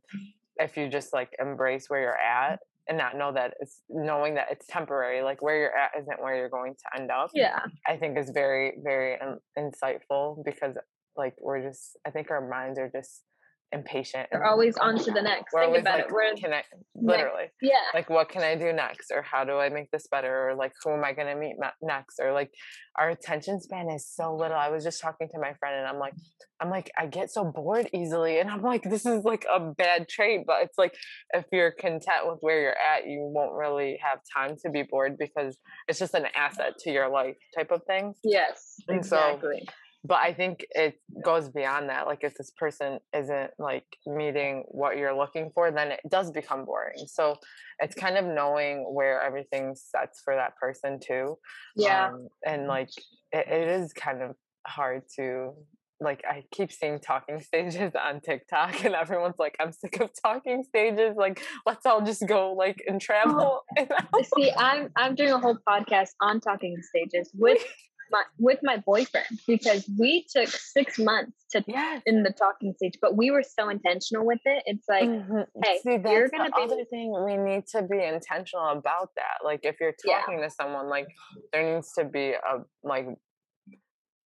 [0.57, 4.47] if you just like embrace where you're at and not know that it's knowing that
[4.49, 7.95] it's temporary like where you're at isn't where you're going to end up yeah i
[7.95, 10.75] think is very very um, insightful because
[11.15, 13.23] like we're just i think our minds are just
[13.71, 14.27] impatient.
[14.31, 15.53] They're always on to the next.
[15.53, 16.11] We're Think about like, it.
[16.11, 16.63] We're can I,
[16.95, 17.55] literally, next.
[17.61, 17.73] yeah.
[17.93, 20.73] Like, what can I do next, or how do I make this better, or like,
[20.83, 22.51] who am I going to meet next, or like,
[22.97, 24.57] our attention span is so little.
[24.57, 26.13] I was just talking to my friend, and I'm like,
[26.61, 30.09] I'm like, I get so bored easily, and I'm like, this is like a bad
[30.09, 30.93] trait, but it's like,
[31.33, 35.17] if you're content with where you're at, you won't really have time to be bored
[35.17, 38.13] because it's just an asset to your life, type of thing.
[38.23, 39.63] Yes, and exactly.
[39.65, 42.07] So, but I think it goes beyond that.
[42.07, 46.65] Like if this person isn't like meeting what you're looking for, then it does become
[46.65, 47.05] boring.
[47.07, 47.35] So
[47.79, 51.37] it's kind of knowing where everything sets for that person too.
[51.75, 52.09] Yeah.
[52.09, 52.89] Um, and like
[53.31, 54.35] it, it is kind of
[54.65, 55.53] hard to
[56.01, 60.63] like I keep seeing talking stages on TikTok and everyone's like, I'm sick of talking
[60.63, 61.15] stages.
[61.17, 63.63] Like, let's all just go like and travel.
[64.35, 67.61] See, I'm I'm doing a whole podcast on talking stages with
[68.11, 72.01] my with my boyfriend because we took six months to yes.
[72.05, 74.63] in the talking stage, but we were so intentional with it.
[74.65, 75.41] It's like, mm-hmm.
[75.63, 77.13] hey, See, you're gonna be other thing.
[77.25, 79.43] We need to be intentional about that.
[79.43, 80.47] Like if you're talking yeah.
[80.47, 81.07] to someone, like
[81.51, 83.07] there needs to be a like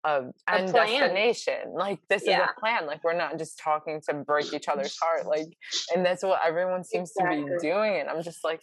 [0.05, 0.87] a, a end plan.
[0.89, 1.73] destination.
[1.75, 2.43] Like this yeah.
[2.43, 2.87] is a plan.
[2.87, 5.27] Like we're not just talking to break each other's heart.
[5.27, 5.47] Like,
[5.95, 7.43] and that's what everyone seems exactly.
[7.43, 8.01] to be doing.
[8.01, 8.61] And I'm just like,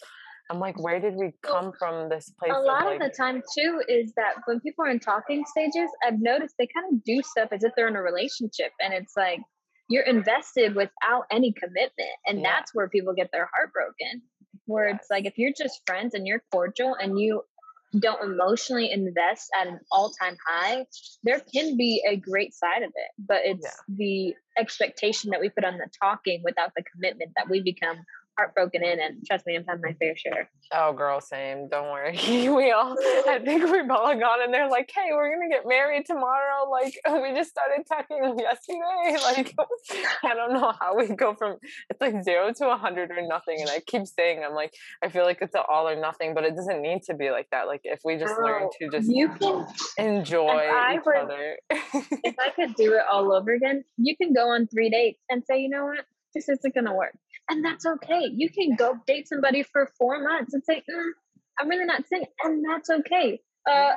[0.52, 2.52] I'm like, where did we come from this place?
[2.54, 5.46] A lot of, like, of the time, too, is that when people are in talking
[5.46, 8.74] stages, I've noticed they kind of do stuff as if they're in a relationship.
[8.82, 9.40] And it's like,
[9.88, 12.16] you're invested without any commitment.
[12.26, 12.50] And yeah.
[12.52, 14.22] that's where people get their heart broken.
[14.66, 14.98] Where yes.
[15.00, 17.44] it's like, if you're just friends and you're cordial and you
[17.98, 20.86] don't emotionally invest at an all time high,
[21.24, 23.12] there can be a great side of it.
[23.20, 23.96] But it's yeah.
[23.98, 27.98] the expectation that we put on the talking without the commitment that we become
[28.38, 30.50] heartbroken in and trust me i'm having my fair share.
[30.74, 31.68] Oh girl same.
[31.70, 32.18] Don't worry.
[32.52, 32.96] We all
[33.28, 36.70] i think we've all gone and they're like hey we're gonna get married tomorrow.
[36.70, 39.18] Like we just started talking yesterday.
[39.24, 39.56] Like
[40.24, 41.58] i don't know how we go from
[41.90, 45.10] it's like zero to a hundred or nothing and i keep saying i'm like i
[45.10, 47.68] feel like it's an all or nothing but it doesn't need to be like that.
[47.68, 49.66] Like if we just learn to just you can
[49.98, 51.58] enjoy each were, other.
[51.70, 55.44] if i could do it all over again you can go on three dates and
[55.46, 56.06] say you know what?
[56.34, 57.16] This isn't gonna work
[57.52, 58.32] and that's okay.
[58.34, 61.10] You can go date somebody for four months and say, mm,
[61.60, 63.42] I'm really not saying, and that's okay.
[63.70, 63.96] Uh, yeah.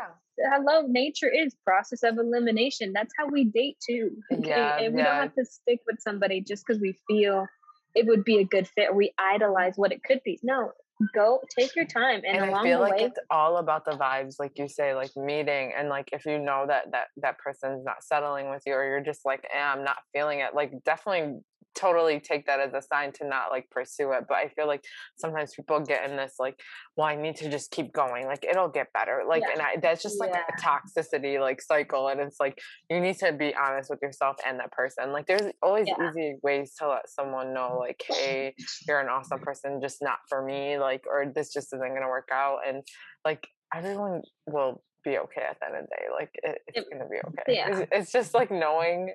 [0.53, 2.93] hello, nature is process of elimination.
[2.93, 4.17] That's how we date too.
[4.41, 5.07] Yeah, and we yeah.
[5.07, 7.47] don't have to stick with somebody just because we feel
[7.95, 10.41] it would be a good fit or we idolize what it could be.
[10.43, 10.73] No,
[11.15, 13.85] go take your time and, and I along feel the like way it's all about
[13.85, 17.39] the vibes, like you say, like meeting, and like if you know that that that
[17.39, 20.55] person's not settling with you, or you're just like, eh, I'm not feeling it.
[20.55, 21.39] Like definitely,
[21.75, 24.25] totally take that as a sign to not like pursue it.
[24.29, 24.85] But I feel like
[25.17, 26.59] sometimes people get in this like,
[26.97, 28.27] well, I need to just keep going.
[28.27, 29.23] Like it'll get better.
[29.29, 29.53] Like, Yeah.
[29.53, 32.59] and I, that's just like a toxicity like cycle, and it's like
[32.91, 35.13] you need to be honest with yourself and that person.
[35.13, 36.09] Like there's always Yeah.
[36.11, 38.55] easy ways to let someone know, like, hey,
[38.87, 40.79] you're an awesome person, just not for me.
[40.79, 42.59] Like, or this just isn't gonna work out.
[42.67, 42.83] And
[43.25, 46.05] like everyone will be okay at the end of the day.
[46.13, 46.85] Like it, it's Yep.
[46.93, 47.55] gonna be okay.
[47.57, 47.79] Yeah.
[47.81, 49.13] It's, it's just like knowing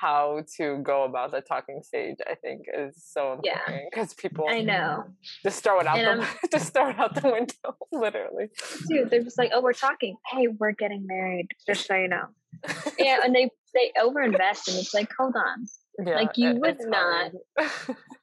[0.00, 2.16] how to go about the talking stage.
[2.26, 5.04] I think is so important because people I know.
[5.42, 8.46] just throw it out And the just throw it out the window, literally.
[8.88, 10.16] Dude, they're just like, oh, we're talking.
[10.30, 12.26] Hey, we're getting married, just so you know.
[12.98, 15.66] Yeah, and they they overinvest, and it's like, hold on,
[16.04, 17.32] Yeah, Like, you it- would not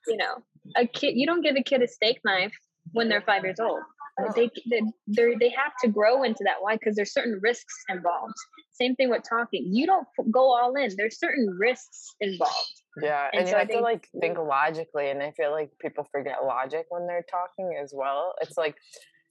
[0.07, 0.43] you know,
[0.75, 1.15] a kid.
[1.15, 2.53] You don't give a kid a steak knife
[2.91, 3.81] when they're five years old.
[4.19, 4.33] Like, oh.
[4.35, 6.55] They they they they have to grow into that.
[6.59, 6.75] Why?
[6.75, 8.33] Because there's certain risks involved.
[8.71, 9.69] Same thing with talking.
[9.71, 10.89] You don't go all in.
[10.97, 12.81] There's certain risks involved.
[13.01, 14.47] Yeah, And and, so you have to like think mm.
[14.47, 18.33] logically, and I feel like people forget logic when they're talking as well.
[18.41, 18.75] It's like,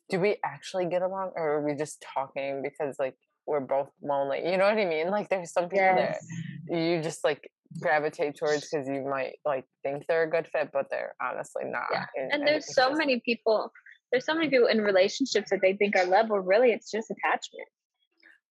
[0.08, 4.48] do we actually get along, or are we just talking because like we're both lonely?
[4.48, 5.10] You know what I mean?
[5.10, 6.24] Like, there's some people Yes.
[6.68, 10.70] that you just like gravitate towards because you might like think they're a good fit,
[10.72, 11.86] but they're honestly not.
[11.92, 12.04] Yeah.
[12.14, 13.72] And, And there's so many people.
[14.12, 17.10] There's so many people in relationships that they think are love, but really it's just
[17.10, 17.68] attachment.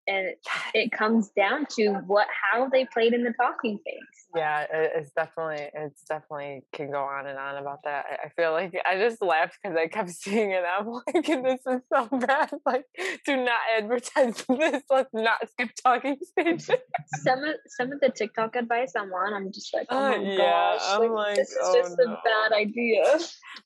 [0.06, 0.38] And it,
[0.74, 4.26] it comes down to what how they played in the talking phase.
[4.34, 8.04] Yeah, it, it's definitely it's definitely can go on and on about that.
[8.10, 10.62] I, I feel like I just laughed because I kept seeing it.
[10.78, 12.50] I'm like, this is so bad.
[12.66, 12.84] Like,
[13.24, 14.82] do not advertise this.
[14.90, 16.68] Let's not skip talking stages.
[17.22, 20.16] some of some of the TikTok advice I'm on, I'm just like, oh Uh, my
[20.16, 22.12] yeah, gosh, I'm like, this is oh just no.
[22.12, 23.04] a bad idea.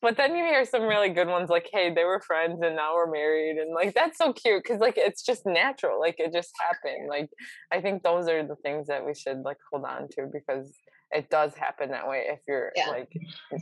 [0.02, 2.94] But then you hear some really good ones like, hey, they were friends and now
[2.94, 5.98] we're married, and like that's so cute because like it's just natural.
[5.98, 7.08] Like it just happened.
[7.08, 7.30] Like
[7.72, 10.72] I think those are the things that we should like hold on to because
[11.12, 12.88] it does happen that way if you're Yeah.
[12.88, 13.12] like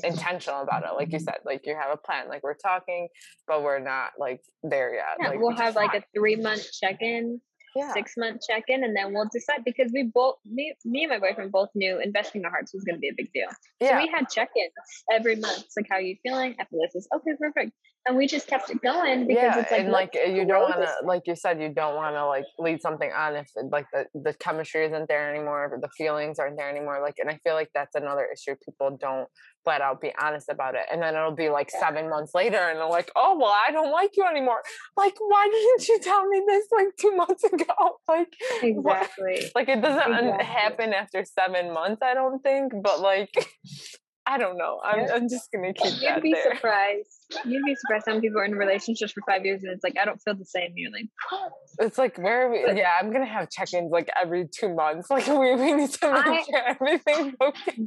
[0.05, 0.95] intentional about it.
[0.95, 2.29] Like you said, like you have a plan.
[2.29, 3.09] Like we're talking,
[3.47, 5.17] but we're not like there yet.
[5.21, 7.41] Yeah, like we'll have like want- a three month check in,
[7.75, 7.93] yeah.
[7.95, 11.19] six month check in, and then we'll decide because we both me me and my
[11.19, 13.49] boyfriend both knew investing our hearts was going to be a big deal.
[13.81, 14.03] So yeah.
[14.03, 14.73] we had check ins
[15.11, 15.61] every month.
[15.61, 16.95] It's like, how are you feeling after this?
[16.95, 17.73] Is okay, perfect.
[18.09, 20.62] And we just kept it going because yeah, it's like, and like uh, you don't
[20.62, 23.85] want to, like you said, you don't want to like lead something on if like
[23.92, 27.01] the the chemistry isn't there anymore, or the feelings aren't there anymore.
[27.03, 28.57] Like, and I feel like that's another issue.
[28.64, 29.29] People don't
[29.64, 31.81] flat out be honest about it, and then it'll be like Yeah.
[31.81, 34.62] seven months later, and they're like, "Oh, well, I don't like you anymore."
[34.97, 37.64] Like, why didn't you tell me this like two months ago?
[38.09, 38.29] Like,
[38.62, 39.51] what- Exactly.
[39.55, 40.44] like it doesn't Exactly.
[40.47, 42.01] happen after seven months.
[42.03, 43.31] I don't think, but like.
[44.31, 44.79] I don't know.
[44.85, 45.14] I'm, Yeah.
[45.14, 46.55] I'm just gonna keep You'd be there.
[46.55, 47.09] surprised.
[47.47, 48.05] You'd be surprised.
[48.05, 50.45] Some people are in relationships for five years, and it's like I don't feel the
[50.45, 50.73] same.
[50.77, 51.53] You're like, what?
[51.79, 52.79] It's like where are we?
[52.79, 55.09] Yeah, I'm gonna have check-ins like every two months.
[55.17, 57.87] Like we, we need to make I- sure everything's okay.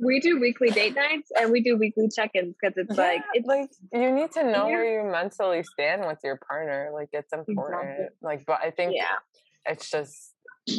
[0.00, 3.68] we do weekly date nights and we do weekly check-ins because it's like it's like
[3.92, 6.90] you need to know where you mentally stand with your partner.
[6.94, 8.10] Like it's important.
[8.22, 9.16] Like, but I think yeah
[9.66, 10.32] it's just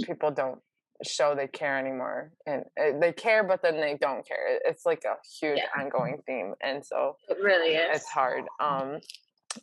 [0.05, 0.59] people don't
[1.05, 4.59] show they care anymore, and uh, they care, but then they don't care.
[4.65, 5.81] It's like a huge Yeah.
[5.81, 8.43] ongoing theme, and so it really is it's hard.
[8.59, 8.99] Um,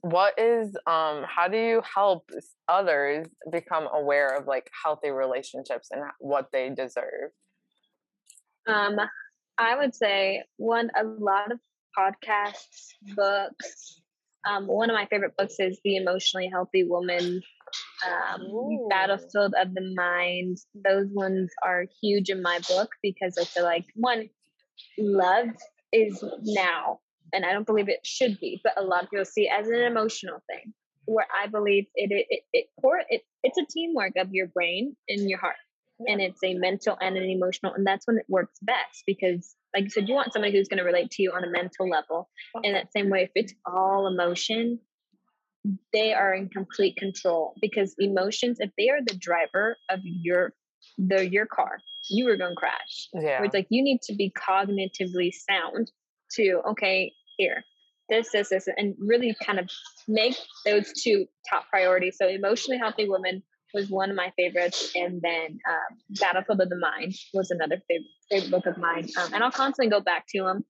[0.03, 1.25] what is um?
[1.27, 2.29] How do you help
[2.69, 7.31] others become aware of like healthy relationships and what they deserve?
[8.67, 8.97] um
[9.59, 11.59] i would say one a lot of
[11.99, 14.01] podcasts books
[14.45, 17.41] um one of my favorite books is the emotionally healthy woman.
[18.07, 20.59] Um battlefield of the mind.
[20.75, 24.29] Those ones are huge in my book because i feel like one
[24.99, 25.49] love
[25.93, 27.01] is now
[27.33, 29.69] and i don't believe it should be but a lot of people see it as
[29.69, 30.73] an emotional thing
[31.07, 34.97] where i believe it it it, it, core, it it's a teamwork of your brain
[35.09, 35.57] and your heart
[36.07, 39.85] and it's a mental and an emotional and that's when it works best because like
[39.85, 42.29] you said you want somebody who's going to relate to you on a mental level.
[42.63, 44.79] In that same way if it's all emotion
[45.93, 50.53] they are in complete control because emotions if they are the driver of your
[50.99, 51.79] the your car
[52.11, 53.09] you are going to crash.
[53.15, 53.39] Yeah.
[53.39, 55.91] where it's like you need to be cognitively sound
[56.33, 57.65] to okay here
[58.09, 59.71] this this this and really kind of
[60.07, 62.17] make those two top priorities.
[62.19, 63.43] So emotionally healthy woman
[63.75, 68.07] was one of my favorites and then um, battlefield of the mind was another favorite,
[68.31, 70.65] favorite book of mine um, and i'll constantly go back to them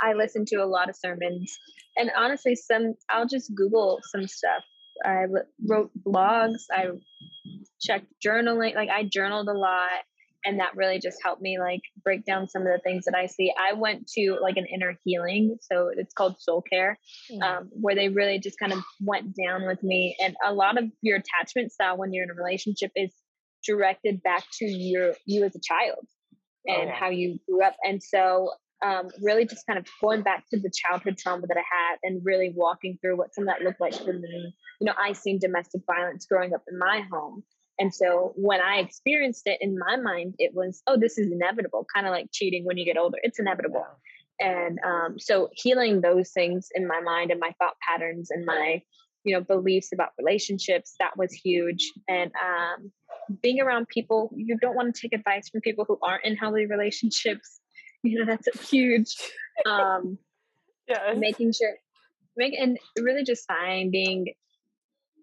[0.00, 1.58] i listen to a lot of sermons
[1.96, 4.64] and honestly some i'll just google some stuff
[5.02, 5.26] I
[5.66, 6.64] wrote blogs.
[6.70, 6.88] I
[7.80, 8.74] checked journaling.
[8.74, 10.04] Like I journaled a lot,
[10.44, 13.26] and that really just helped me like break down some of the things that I
[13.26, 13.52] see.
[13.58, 16.98] I went to like an inner healing, so it's called soul care,
[17.30, 17.42] mm.
[17.42, 20.16] um, where they really just kind of went down with me.
[20.22, 23.12] And a lot of your attachment style when you're in a relationship is
[23.66, 26.06] directed back to your you as a child
[26.66, 26.94] and oh.
[26.94, 27.76] how you grew up.
[27.82, 28.50] And so
[28.84, 32.20] um, really just kind of going back to the childhood trauma that I had and
[32.24, 34.54] really walking through what some of that looked like for me.
[34.80, 37.44] You know, I seen domestic violence growing up in my home.
[37.78, 41.86] And so when I experienced it in my mind, it was, oh, this is inevitable,
[41.92, 43.18] kind of like cheating when you get older.
[43.22, 43.86] It's inevitable.
[44.40, 48.82] And um, so healing those things in my mind and my thought patterns and my,
[49.24, 51.92] you know, beliefs about relationships, that was huge.
[52.08, 52.92] And um,
[53.42, 56.66] being around people, you don't want to take advice from people who aren't in healthy
[56.66, 57.60] relationships
[58.04, 59.16] you know that's huge
[59.66, 60.18] um
[60.86, 61.74] yeah making sure
[62.36, 64.26] make and really just finding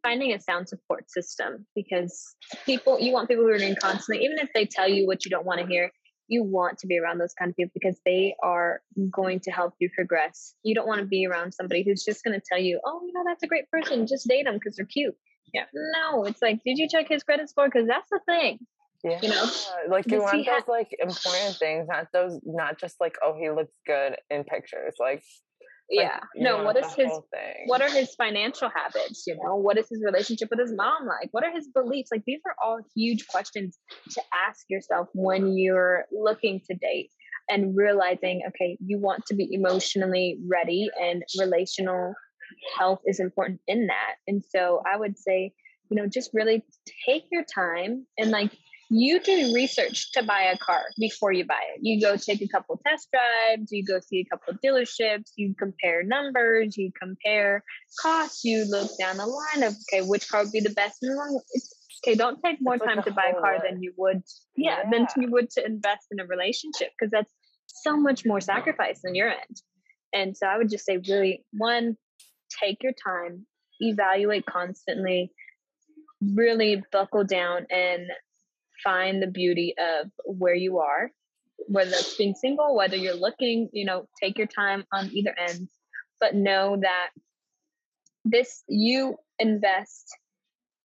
[0.03, 2.35] finding a sound support system because
[2.65, 5.31] people you want people who are in constantly even if they tell you what you
[5.31, 5.91] don't want to hear
[6.27, 8.81] you want to be around those kind of people because they are
[9.11, 12.37] going to help you progress you don't want to be around somebody who's just going
[12.37, 14.85] to tell you oh you know that's a great person just date them because they're
[14.85, 15.15] cute
[15.53, 18.59] yeah no it's like did you check his credit score because that's the thing
[19.03, 19.19] yeah.
[19.21, 19.45] You know,
[19.89, 23.73] like you want those like important things, not those, not just like, oh, he looks
[23.87, 24.93] good in pictures.
[24.99, 25.23] Like,
[25.91, 26.63] yeah, like, no.
[26.63, 27.11] What is his?
[27.65, 29.25] What are his financial habits?
[29.27, 31.29] You know, what is his relationship with his mom like?
[31.31, 32.09] What are his beliefs?
[32.11, 33.77] Like, these are all huge questions
[34.11, 37.11] to ask yourself when you're looking to date
[37.49, 42.13] and realizing, okay, you want to be emotionally ready, and relational
[42.77, 44.15] health is important in that.
[44.27, 45.53] And so, I would say,
[45.89, 46.63] you know, just really
[47.05, 48.51] take your time and like
[48.93, 51.79] you do research to buy a car before you buy it.
[51.81, 55.55] You go take a couple test drives, you go see a couple of dealerships, you
[55.57, 57.63] compare numbers, you compare
[58.01, 61.09] costs, you look down the line of okay, which car would be the best in
[61.09, 61.39] the long
[62.03, 64.23] okay, don't take more it's time like to buy a car than you would
[64.57, 67.31] yeah, yeah, than you would to invest in a relationship because that's
[67.67, 69.61] so much more sacrifice on your end.
[70.11, 71.95] And so I would just say really one,
[72.61, 73.45] take your time,
[73.79, 75.31] evaluate constantly,
[76.21, 78.07] really buckle down and
[78.83, 81.11] find the beauty of where you are,
[81.67, 85.67] whether it's being single, whether you're looking, you know, take your time on either end,
[86.19, 87.09] but know that
[88.25, 90.07] this, you invest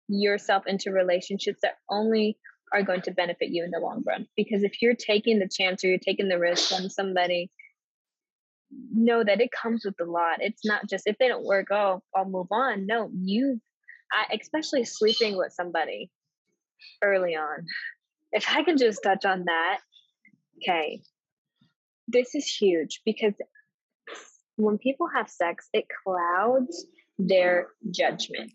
[0.08, 2.38] yourself into relationships that only
[2.72, 4.26] are going to benefit you in the long run.
[4.36, 7.50] Because if you're taking the chance or you're taking the risk on somebody,
[8.94, 10.38] know that it comes with a lot.
[10.40, 12.86] It's not just if they don't work, oh, I'll move on.
[12.86, 13.60] No, you,
[14.10, 16.10] I, especially sleeping with somebody
[17.02, 17.66] early on.
[18.32, 19.80] If I can just touch on that,
[20.58, 21.02] okay,
[22.08, 23.34] this is huge because
[24.56, 26.86] when people have sex, it clouds
[27.18, 28.52] their judgment.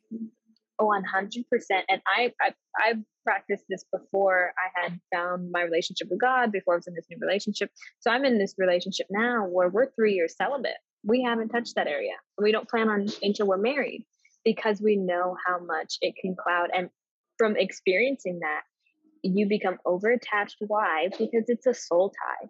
[0.79, 1.43] 100%.
[1.89, 6.75] And I, I, I practiced this before I had found my relationship with God, before
[6.75, 7.71] I was in this new relationship.
[7.99, 10.77] So I'm in this relationship now where we're three years celibate.
[11.03, 12.13] We haven't touched that area.
[12.39, 14.05] We don't plan on until we're married
[14.45, 16.69] because we know how much it can cloud.
[16.75, 16.89] And
[17.37, 18.61] from experiencing that,
[19.23, 20.57] you become over attached.
[20.59, 21.09] Why?
[21.11, 22.47] Because it's a soul tie.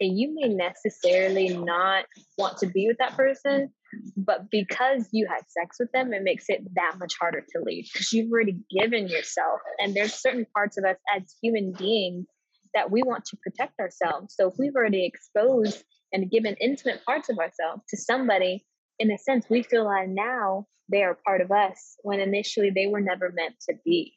[0.00, 2.06] And you may necessarily not
[2.38, 3.70] want to be with that person,
[4.16, 7.86] but because you had sex with them, it makes it that much harder to leave
[7.92, 9.60] because you've already given yourself.
[9.78, 12.26] And there's certain parts of us as human beings
[12.72, 14.34] that we want to protect ourselves.
[14.38, 18.64] So if we've already exposed and given intimate parts of ourselves to somebody,
[19.00, 22.86] in a sense, we feel like now they are part of us when initially they
[22.86, 24.14] were never meant to be.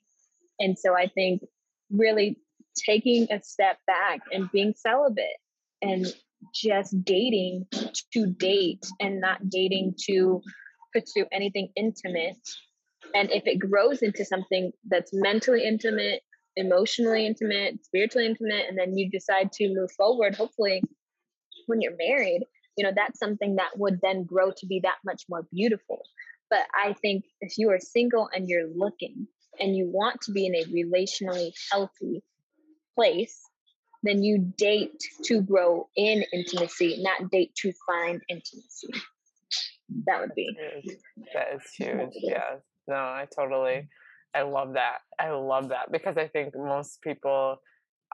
[0.59, 1.41] And so I think
[1.89, 2.37] really
[2.85, 5.25] taking a step back and being celibate
[5.81, 6.05] and
[6.53, 7.65] just dating
[8.13, 10.41] to date and not dating to
[10.93, 12.37] pursue anything intimate.
[13.15, 16.21] And if it grows into something that's mentally intimate,
[16.57, 20.83] emotionally intimate, spiritually intimate, and then you decide to move forward, hopefully
[21.67, 22.43] when you're married,
[22.77, 26.01] you know, that's something that would then grow to be that much more beautiful.
[26.49, 29.27] But I think if you are single and you're looking
[29.59, 32.23] and you want to be in a relationally healthy
[32.95, 33.41] place,
[34.03, 38.89] then you date to grow in intimacy, not date to find intimacy.
[40.05, 40.55] That would be.
[41.33, 42.11] That is huge.
[42.21, 42.57] Yeah.
[42.87, 43.87] No, I totally,
[44.35, 44.99] I love that.
[45.17, 47.57] I love that because I think most people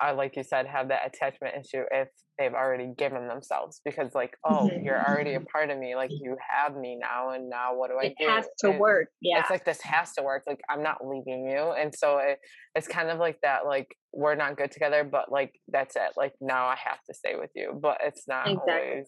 [0.01, 4.37] are, like you said, have that attachment issue if they've already given themselves because like
[4.45, 4.81] oh mm-hmm.
[4.81, 7.97] you're already a part of me like you have me now and now what do
[7.99, 10.61] i do it has to and work yeah it's like this has to work like
[10.69, 12.39] i'm not leaving you and so it,
[12.75, 16.31] it's kind of like that like we're not good together but like that's it like
[16.39, 18.73] now i have to stay with you but it's not exactly.
[18.73, 19.07] always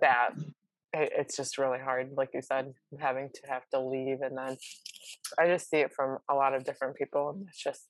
[0.00, 0.30] that
[0.94, 4.56] it's just really hard, like you said, having to have to leave, and then
[5.38, 7.88] I just see it from a lot of different people, and it's just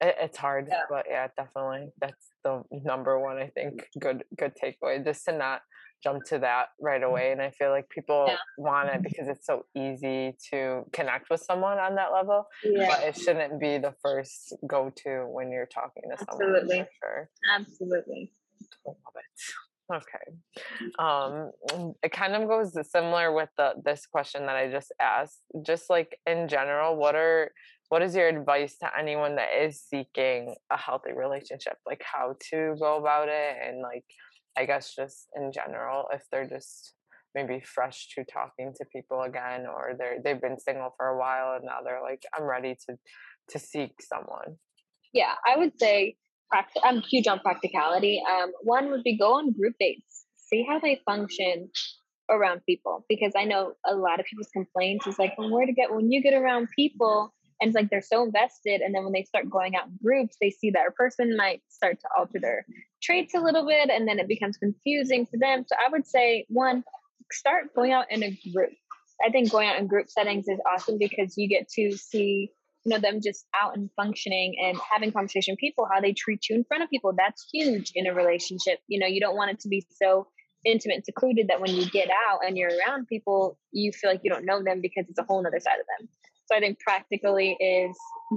[0.00, 0.68] it, it's hard.
[0.70, 0.82] Yeah.
[0.88, 5.62] But yeah, definitely, that's the number one I think good good takeaway, just to not
[6.02, 7.32] jump to that right away.
[7.32, 8.36] And I feel like people Yeah.
[8.56, 13.02] want it because it's so easy to connect with someone on that level, Yeah, but
[13.02, 16.54] it shouldn't be the first go to when you're talking to someone.
[16.54, 16.78] Absolutely.
[16.82, 17.30] For sure.
[17.52, 18.32] absolutely.
[18.86, 19.24] Love it.
[19.92, 20.92] Okay.
[20.98, 21.50] Um,
[22.02, 25.40] it kind of goes similar with the this question that I just asked.
[25.62, 27.50] Just like in general, what are
[27.88, 31.78] what is your advice to anyone that is seeking a healthy relationship?
[31.86, 34.04] Like how to go about it and like
[34.56, 36.94] I guess just in general, if they're just
[37.34, 41.54] maybe fresh to talking to people again or they're they've been single for a while
[41.54, 42.96] and now they're like, I'm ready to
[43.50, 44.56] to seek someone.
[45.12, 46.16] Yeah, I would say
[46.82, 48.22] I'm huge on practicality.
[48.28, 51.70] Um, one would be go on group dates, see how they function
[52.30, 55.72] around people, because I know a lot of people's complaints is like, well, where to
[55.72, 59.12] get when you get around people, and it's like they're so invested, and then when
[59.12, 62.38] they start going out in groups, they see that a person might start to alter
[62.40, 62.66] their
[63.02, 65.64] traits a little bit, and then it becomes confusing for them.
[65.66, 66.84] So I would say one,
[67.32, 68.70] start going out in a group.
[69.24, 72.50] I think going out in group settings is awesome because you get to see
[72.84, 76.56] you know them just out and functioning and having conversation people how they treat you
[76.56, 79.60] in front of people that's huge in a relationship you know you don't want it
[79.60, 80.26] to be so
[80.64, 84.20] intimate and secluded that when you get out and you're around people you feel like
[84.22, 86.08] you don't know them because it's a whole other side of them
[86.48, 87.96] so i think practically is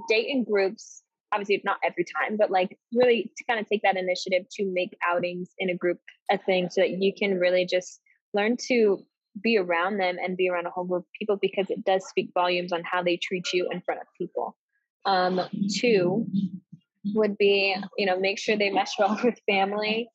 [0.09, 1.03] date in groups
[1.34, 4.97] obviously not every time but like really to kind of take that initiative to make
[5.07, 5.97] outings in a group
[6.30, 8.01] a thing so that you can really just
[8.34, 9.03] learn to
[9.41, 12.32] be around them and be around a whole group of people because it does speak
[12.34, 14.55] volumes on how they treat you in front of people.
[15.05, 15.41] Um,
[15.74, 16.28] two
[17.14, 20.09] would be, you know, make sure they mesh well with family.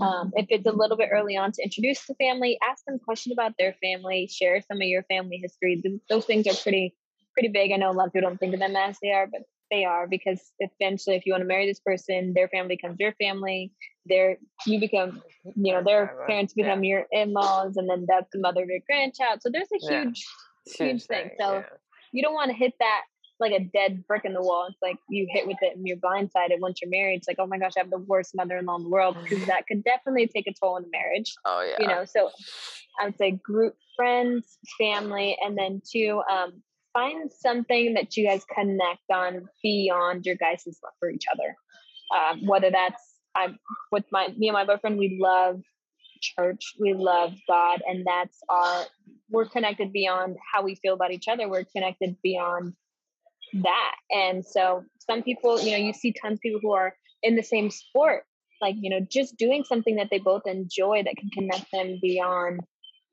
[0.00, 3.34] Um, if it's a little bit early on to introduce the family, ask them questions
[3.34, 5.82] about their family, share some of your family history.
[6.08, 6.94] Those things are pretty
[7.32, 7.72] pretty big.
[7.72, 9.84] I know a lot of people don't think of them as they are, but they
[9.84, 13.72] are because eventually, if you want to marry this person, their family becomes your family.
[14.06, 16.64] Their you become, you know, their parents Yeah.
[16.64, 19.42] become your in-laws, and then that's the mother of your grandchild.
[19.42, 20.04] So there's a Yeah.
[20.04, 20.24] huge
[20.66, 21.30] It's Huge thing.
[21.38, 21.66] So- yeah.
[22.12, 23.02] you don't want to hit that
[23.38, 24.66] like a dead brick in the wall.
[24.68, 27.16] It's like you hit with it and you're blindsided once you're married.
[27.16, 29.66] It's like, oh my gosh, I have the worst mother-in-law in the world because that
[29.66, 31.32] could definitely take a toll on the marriage.
[31.46, 31.76] Oh yeah.
[31.80, 32.30] You know, so
[33.00, 36.62] I would say group friends, family, and then two, um,
[36.92, 41.56] find something that you guys connect on beyond your guys' love for each other.
[42.14, 43.02] Um, whether that's
[43.34, 43.58] I'm
[43.92, 45.60] with my me and my boyfriend, we love
[46.20, 48.84] church, we love God, and that's our
[49.30, 51.48] we're connected beyond how we feel about each other.
[51.48, 52.74] We're connected beyond
[53.54, 53.94] that.
[54.10, 57.42] And so some people, you know, you see tons of people who are in the
[57.42, 58.24] same sport,
[58.60, 62.60] like, you know, just doing something that they both enjoy that can connect them beyond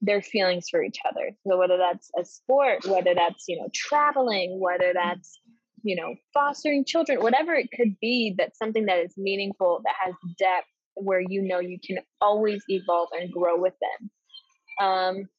[0.01, 1.31] their feelings for each other.
[1.47, 5.39] So whether that's a sport, whether that's, you know, traveling, whether that's,
[5.83, 10.13] you know, fostering children, whatever it could be, that's something that is meaningful, that has
[10.37, 14.87] depth, where you know you can always evolve and grow with them.
[14.87, 15.29] Um,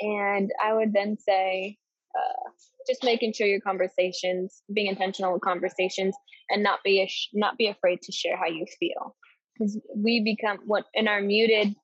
[0.00, 1.76] and I would then say,
[2.18, 2.50] uh,
[2.86, 6.14] just making sure your conversations, being intentional with conversations,
[6.50, 9.16] and not be ash- not be afraid to share how you feel,
[9.54, 11.74] because we become what in our muted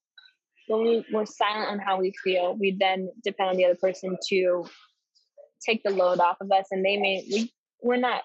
[0.68, 4.16] when we, we're silent on how we feel, we then depend on the other person
[4.28, 4.64] to
[5.64, 7.52] take the load off of us, and they may we
[7.82, 8.22] we're not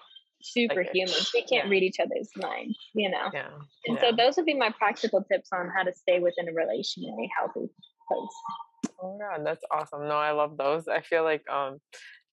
[0.56, 1.32] superhumans.
[1.34, 1.70] We can't yeah.
[1.70, 3.28] read each other's minds, you know.
[3.32, 3.48] Yeah.
[3.86, 4.10] And yeah.
[4.10, 7.10] so those would be my practical tips on how to stay within a relation in
[7.10, 7.70] a healthy
[8.08, 8.90] place.
[9.02, 10.08] Oh my god, that's awesome.
[10.08, 10.88] No, I love those.
[10.88, 11.78] I feel like um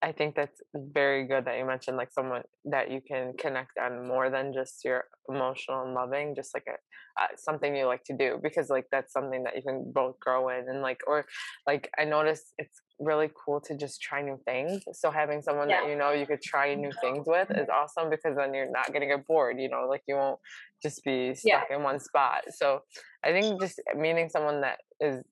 [0.03, 4.07] I think that's very good that you mentioned like someone that you can connect on
[4.07, 6.73] more than just your emotional and loving, just like a
[7.19, 10.49] uh, something you like to do because like that's something that you can both grow
[10.49, 11.25] in and like or
[11.65, 14.83] like I noticed it's really cool to just try new things.
[14.93, 18.35] So having someone that you know you could try new things with is awesome because
[18.37, 20.39] then you're not getting get bored, you know, like you won't
[20.83, 21.57] just be Yeah.
[21.57, 22.43] stuck in one spot.
[22.55, 22.81] So
[23.25, 25.23] I think just meeting someone that is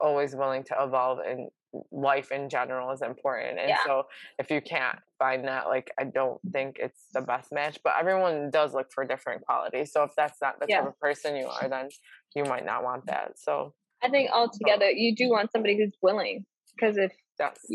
[0.00, 1.48] always willing to evolve in
[1.90, 3.58] life in general is important.
[3.58, 3.84] And Yeah.
[3.84, 4.06] so
[4.38, 7.78] if you can't find that, like I don't think it's the best match.
[7.82, 9.92] But everyone does look for different qualities.
[9.92, 10.80] So if that's not the Yeah.
[10.80, 11.88] type of person you are, then
[12.34, 13.38] you might not want that.
[13.38, 17.66] So I think altogether, you do want somebody who's willing, because if that's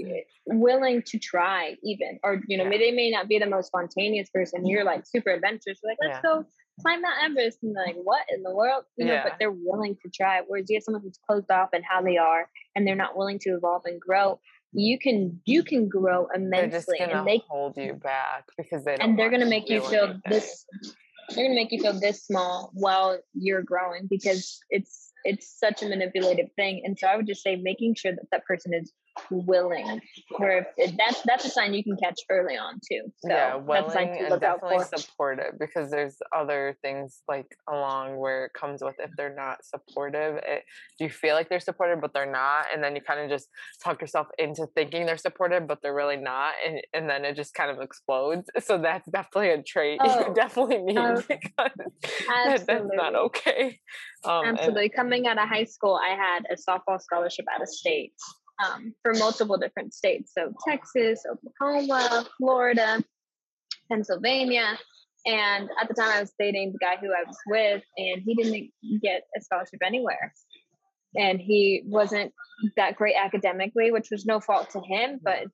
[0.46, 2.78] willing to try, even, or you know, Yeah.
[2.78, 4.66] they may not be the most spontaneous person.
[4.66, 5.80] You're like super adventurous.
[5.84, 6.46] You're like, let's go
[6.82, 8.84] climb Mount Everest, and they're like, what in the world?
[8.98, 10.42] You know, but they're willing to try.
[10.48, 13.40] Whereas you have someone who's closed off and how they are, and they're not willing
[13.40, 14.40] to evolve and grow.
[14.74, 19.20] You can you can grow immensely, and they hold you back because they don't and
[19.20, 20.22] they're gonna make you feel anything.
[20.30, 20.66] this
[21.30, 25.88] they're gonna make you feel this small while you're growing because it's it's such a
[25.88, 26.82] manipulative thing.
[26.84, 28.92] And so I would just say making sure that that person is
[29.30, 30.02] willing.
[30.38, 33.02] Where if that's that's a sign you can catch early on too.
[33.18, 38.84] So yeah, willing and definitely supportive because there's other things like along where it comes
[38.84, 40.64] with if they're not supportive, it,
[41.00, 43.48] you feel like they're supportive but they're not, and then you kind of just
[43.84, 47.54] talk yourself into thinking they're supportive but they're really not, and and then it just
[47.54, 48.50] kind of explodes.
[48.64, 50.96] So that's definitely a trait oh, you definitely need
[51.28, 53.78] because that, that's not okay.
[54.24, 54.86] Um, absolutely.
[54.86, 58.14] And, Coming out of high school, I had a softball scholarship out of state
[58.64, 60.32] um, for multiple different states.
[60.38, 63.04] So Texas, Oklahoma, Florida,
[63.90, 64.78] Pennsylvania.
[65.26, 68.36] And at the time, I was dating the guy who I was with, and he
[68.36, 70.34] didn't get a scholarship anywhere.
[71.16, 72.34] And he wasn't
[72.76, 75.48] that great academically, which was no fault to him, but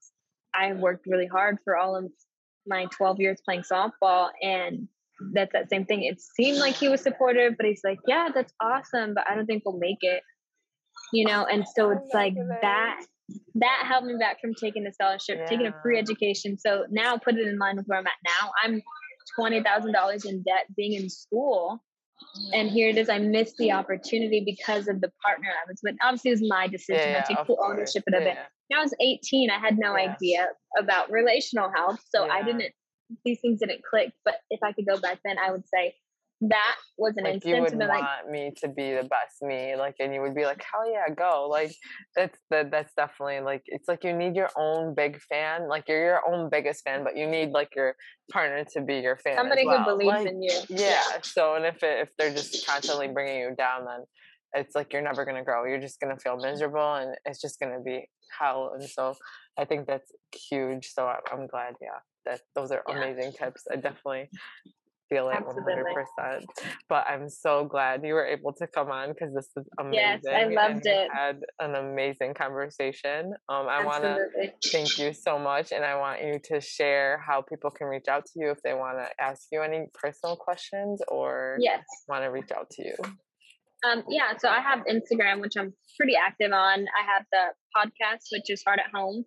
[0.55, 2.11] I worked really hard for all of
[2.65, 4.29] my 12 years playing softball.
[4.41, 4.87] And
[5.33, 6.03] that's that same thing.
[6.03, 9.45] It seemed like he was supportive, but he's like, Yeah, that's awesome, but I don't
[9.45, 10.23] think we'll make it
[11.13, 13.01] you know and so it's like that
[13.55, 15.45] that helped me back from taking a scholarship yeah.
[15.45, 16.57] taking a free education.
[16.57, 18.51] So now put it in line with where i'm at now.
[18.63, 18.81] I'm
[19.39, 21.83] $20000 in debt being in school
[22.53, 23.07] and here it is.
[23.07, 25.95] I missed the opportunity because of the partner i was with.
[26.01, 27.11] Obviously it was my decision.
[27.11, 28.37] Yeah, i take full ownership of it.
[28.67, 30.15] When i was 18 i had no yes.
[30.15, 30.47] idea
[30.77, 32.33] about relational health so yeah.
[32.33, 32.73] i didn't
[33.25, 34.11] these things didn't click.
[34.25, 35.95] But if i could go back then i would say
[36.41, 37.55] that was an like instance.
[37.55, 40.45] You would want like, me to be the best me, like, and you would be
[40.45, 41.73] like, "Hell yeah, go!" Like,
[42.15, 42.71] that's that.
[42.71, 45.67] That's definitely like it's like you need your own big fan.
[45.67, 47.95] Like you're your own biggest fan, but you need like your
[48.31, 49.35] partner to be your fan.
[49.35, 49.83] Somebody well.
[49.83, 50.59] who believes like, in you.
[50.69, 50.77] Yeah.
[50.77, 51.01] yeah.
[51.23, 54.05] So, and if it, if they're just constantly bringing you down, then
[54.53, 55.65] it's like you're never gonna grow.
[55.65, 58.07] You're just gonna feel miserable, and it's just gonna be
[58.39, 58.71] hell.
[58.73, 59.15] And so,
[59.57, 60.91] I think that's huge.
[60.93, 61.73] So I'm glad.
[61.81, 62.95] Yeah that those are yeah.
[62.95, 63.63] amazing tips.
[63.71, 64.29] I definitely
[65.09, 65.73] feel it Absolutely.
[66.19, 66.41] 100%.
[66.87, 69.99] But I'm so glad you were able to come on because this is amazing.
[69.99, 71.09] Yes, I loved it.
[71.11, 73.33] had an amazing conversation.
[73.49, 74.17] Um, I want to
[74.71, 78.25] thank you so much, and I want you to share how people can reach out
[78.25, 81.83] to you if they want to ask you any personal questions or yes.
[82.07, 82.95] want to reach out to you.
[83.85, 86.79] Um, yeah, so I have Instagram, which I'm pretty active on.
[86.79, 87.45] I have the
[87.75, 89.25] podcast, which is Heart at Home.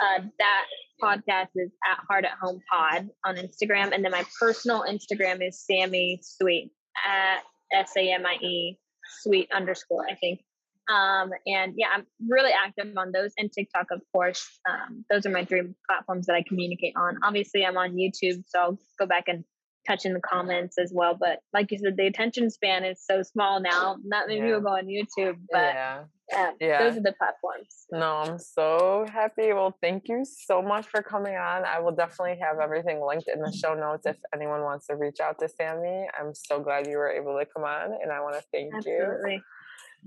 [0.00, 0.64] Uh, that
[1.02, 5.64] podcast is at Heart at Home Pod on Instagram, and then my personal Instagram is
[5.70, 6.70] Samie Sweet
[7.06, 7.40] at
[7.72, 8.78] S A M I E
[9.22, 10.40] Sweet underscore I think.
[10.88, 14.46] Um, and yeah, I'm really active on those and TikTok, of course.
[14.68, 17.18] Um, those are my three platforms that I communicate on.
[17.22, 19.44] Obviously, I'm on YouTube, so I'll go back and
[19.86, 21.16] touch in the comments as well.
[21.18, 23.96] But like you said, the attention span is so small now.
[24.04, 24.46] Not many yeah.
[24.46, 26.04] people go on YouTube, but yeah.
[26.30, 26.50] Yeah.
[26.58, 27.86] yeah, those are the platforms.
[27.92, 29.52] No, I'm so happy.
[29.52, 31.64] Well, thank you so much for coming on.
[31.64, 35.20] I will definitely have everything linked in the show notes if anyone wants to reach
[35.20, 36.06] out to Samie.
[36.18, 39.34] I'm so glad you were able to come on, and I want to thank Absolutely.
[39.34, 39.40] you.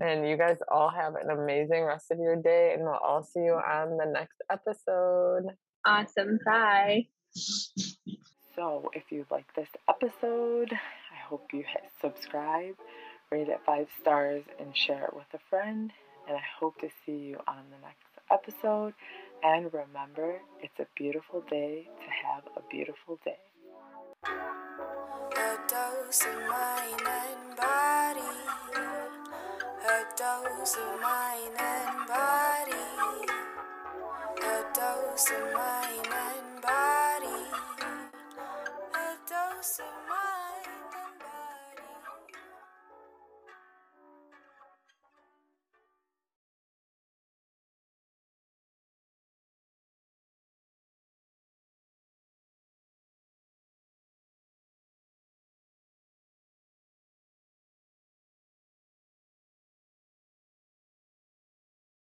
[0.00, 3.40] And you guys all have an amazing rest of your day, and we'll all see
[3.40, 5.44] you on the next episode.
[5.84, 6.38] Awesome.
[6.44, 7.06] Bye.
[8.54, 12.74] So, if you like this episode, I hope you hit subscribe,
[13.30, 15.92] rate it five stars, and share it with a friend.
[16.28, 18.92] And I hope to see you on the next episode.
[19.42, 23.38] And remember, it's a beautiful day to have a beautiful day.
[24.24, 28.20] A dose of mind and body.
[29.86, 32.86] A dose of mind and body.
[34.42, 36.88] A dose of mind and body.
[39.62, 39.97] so much.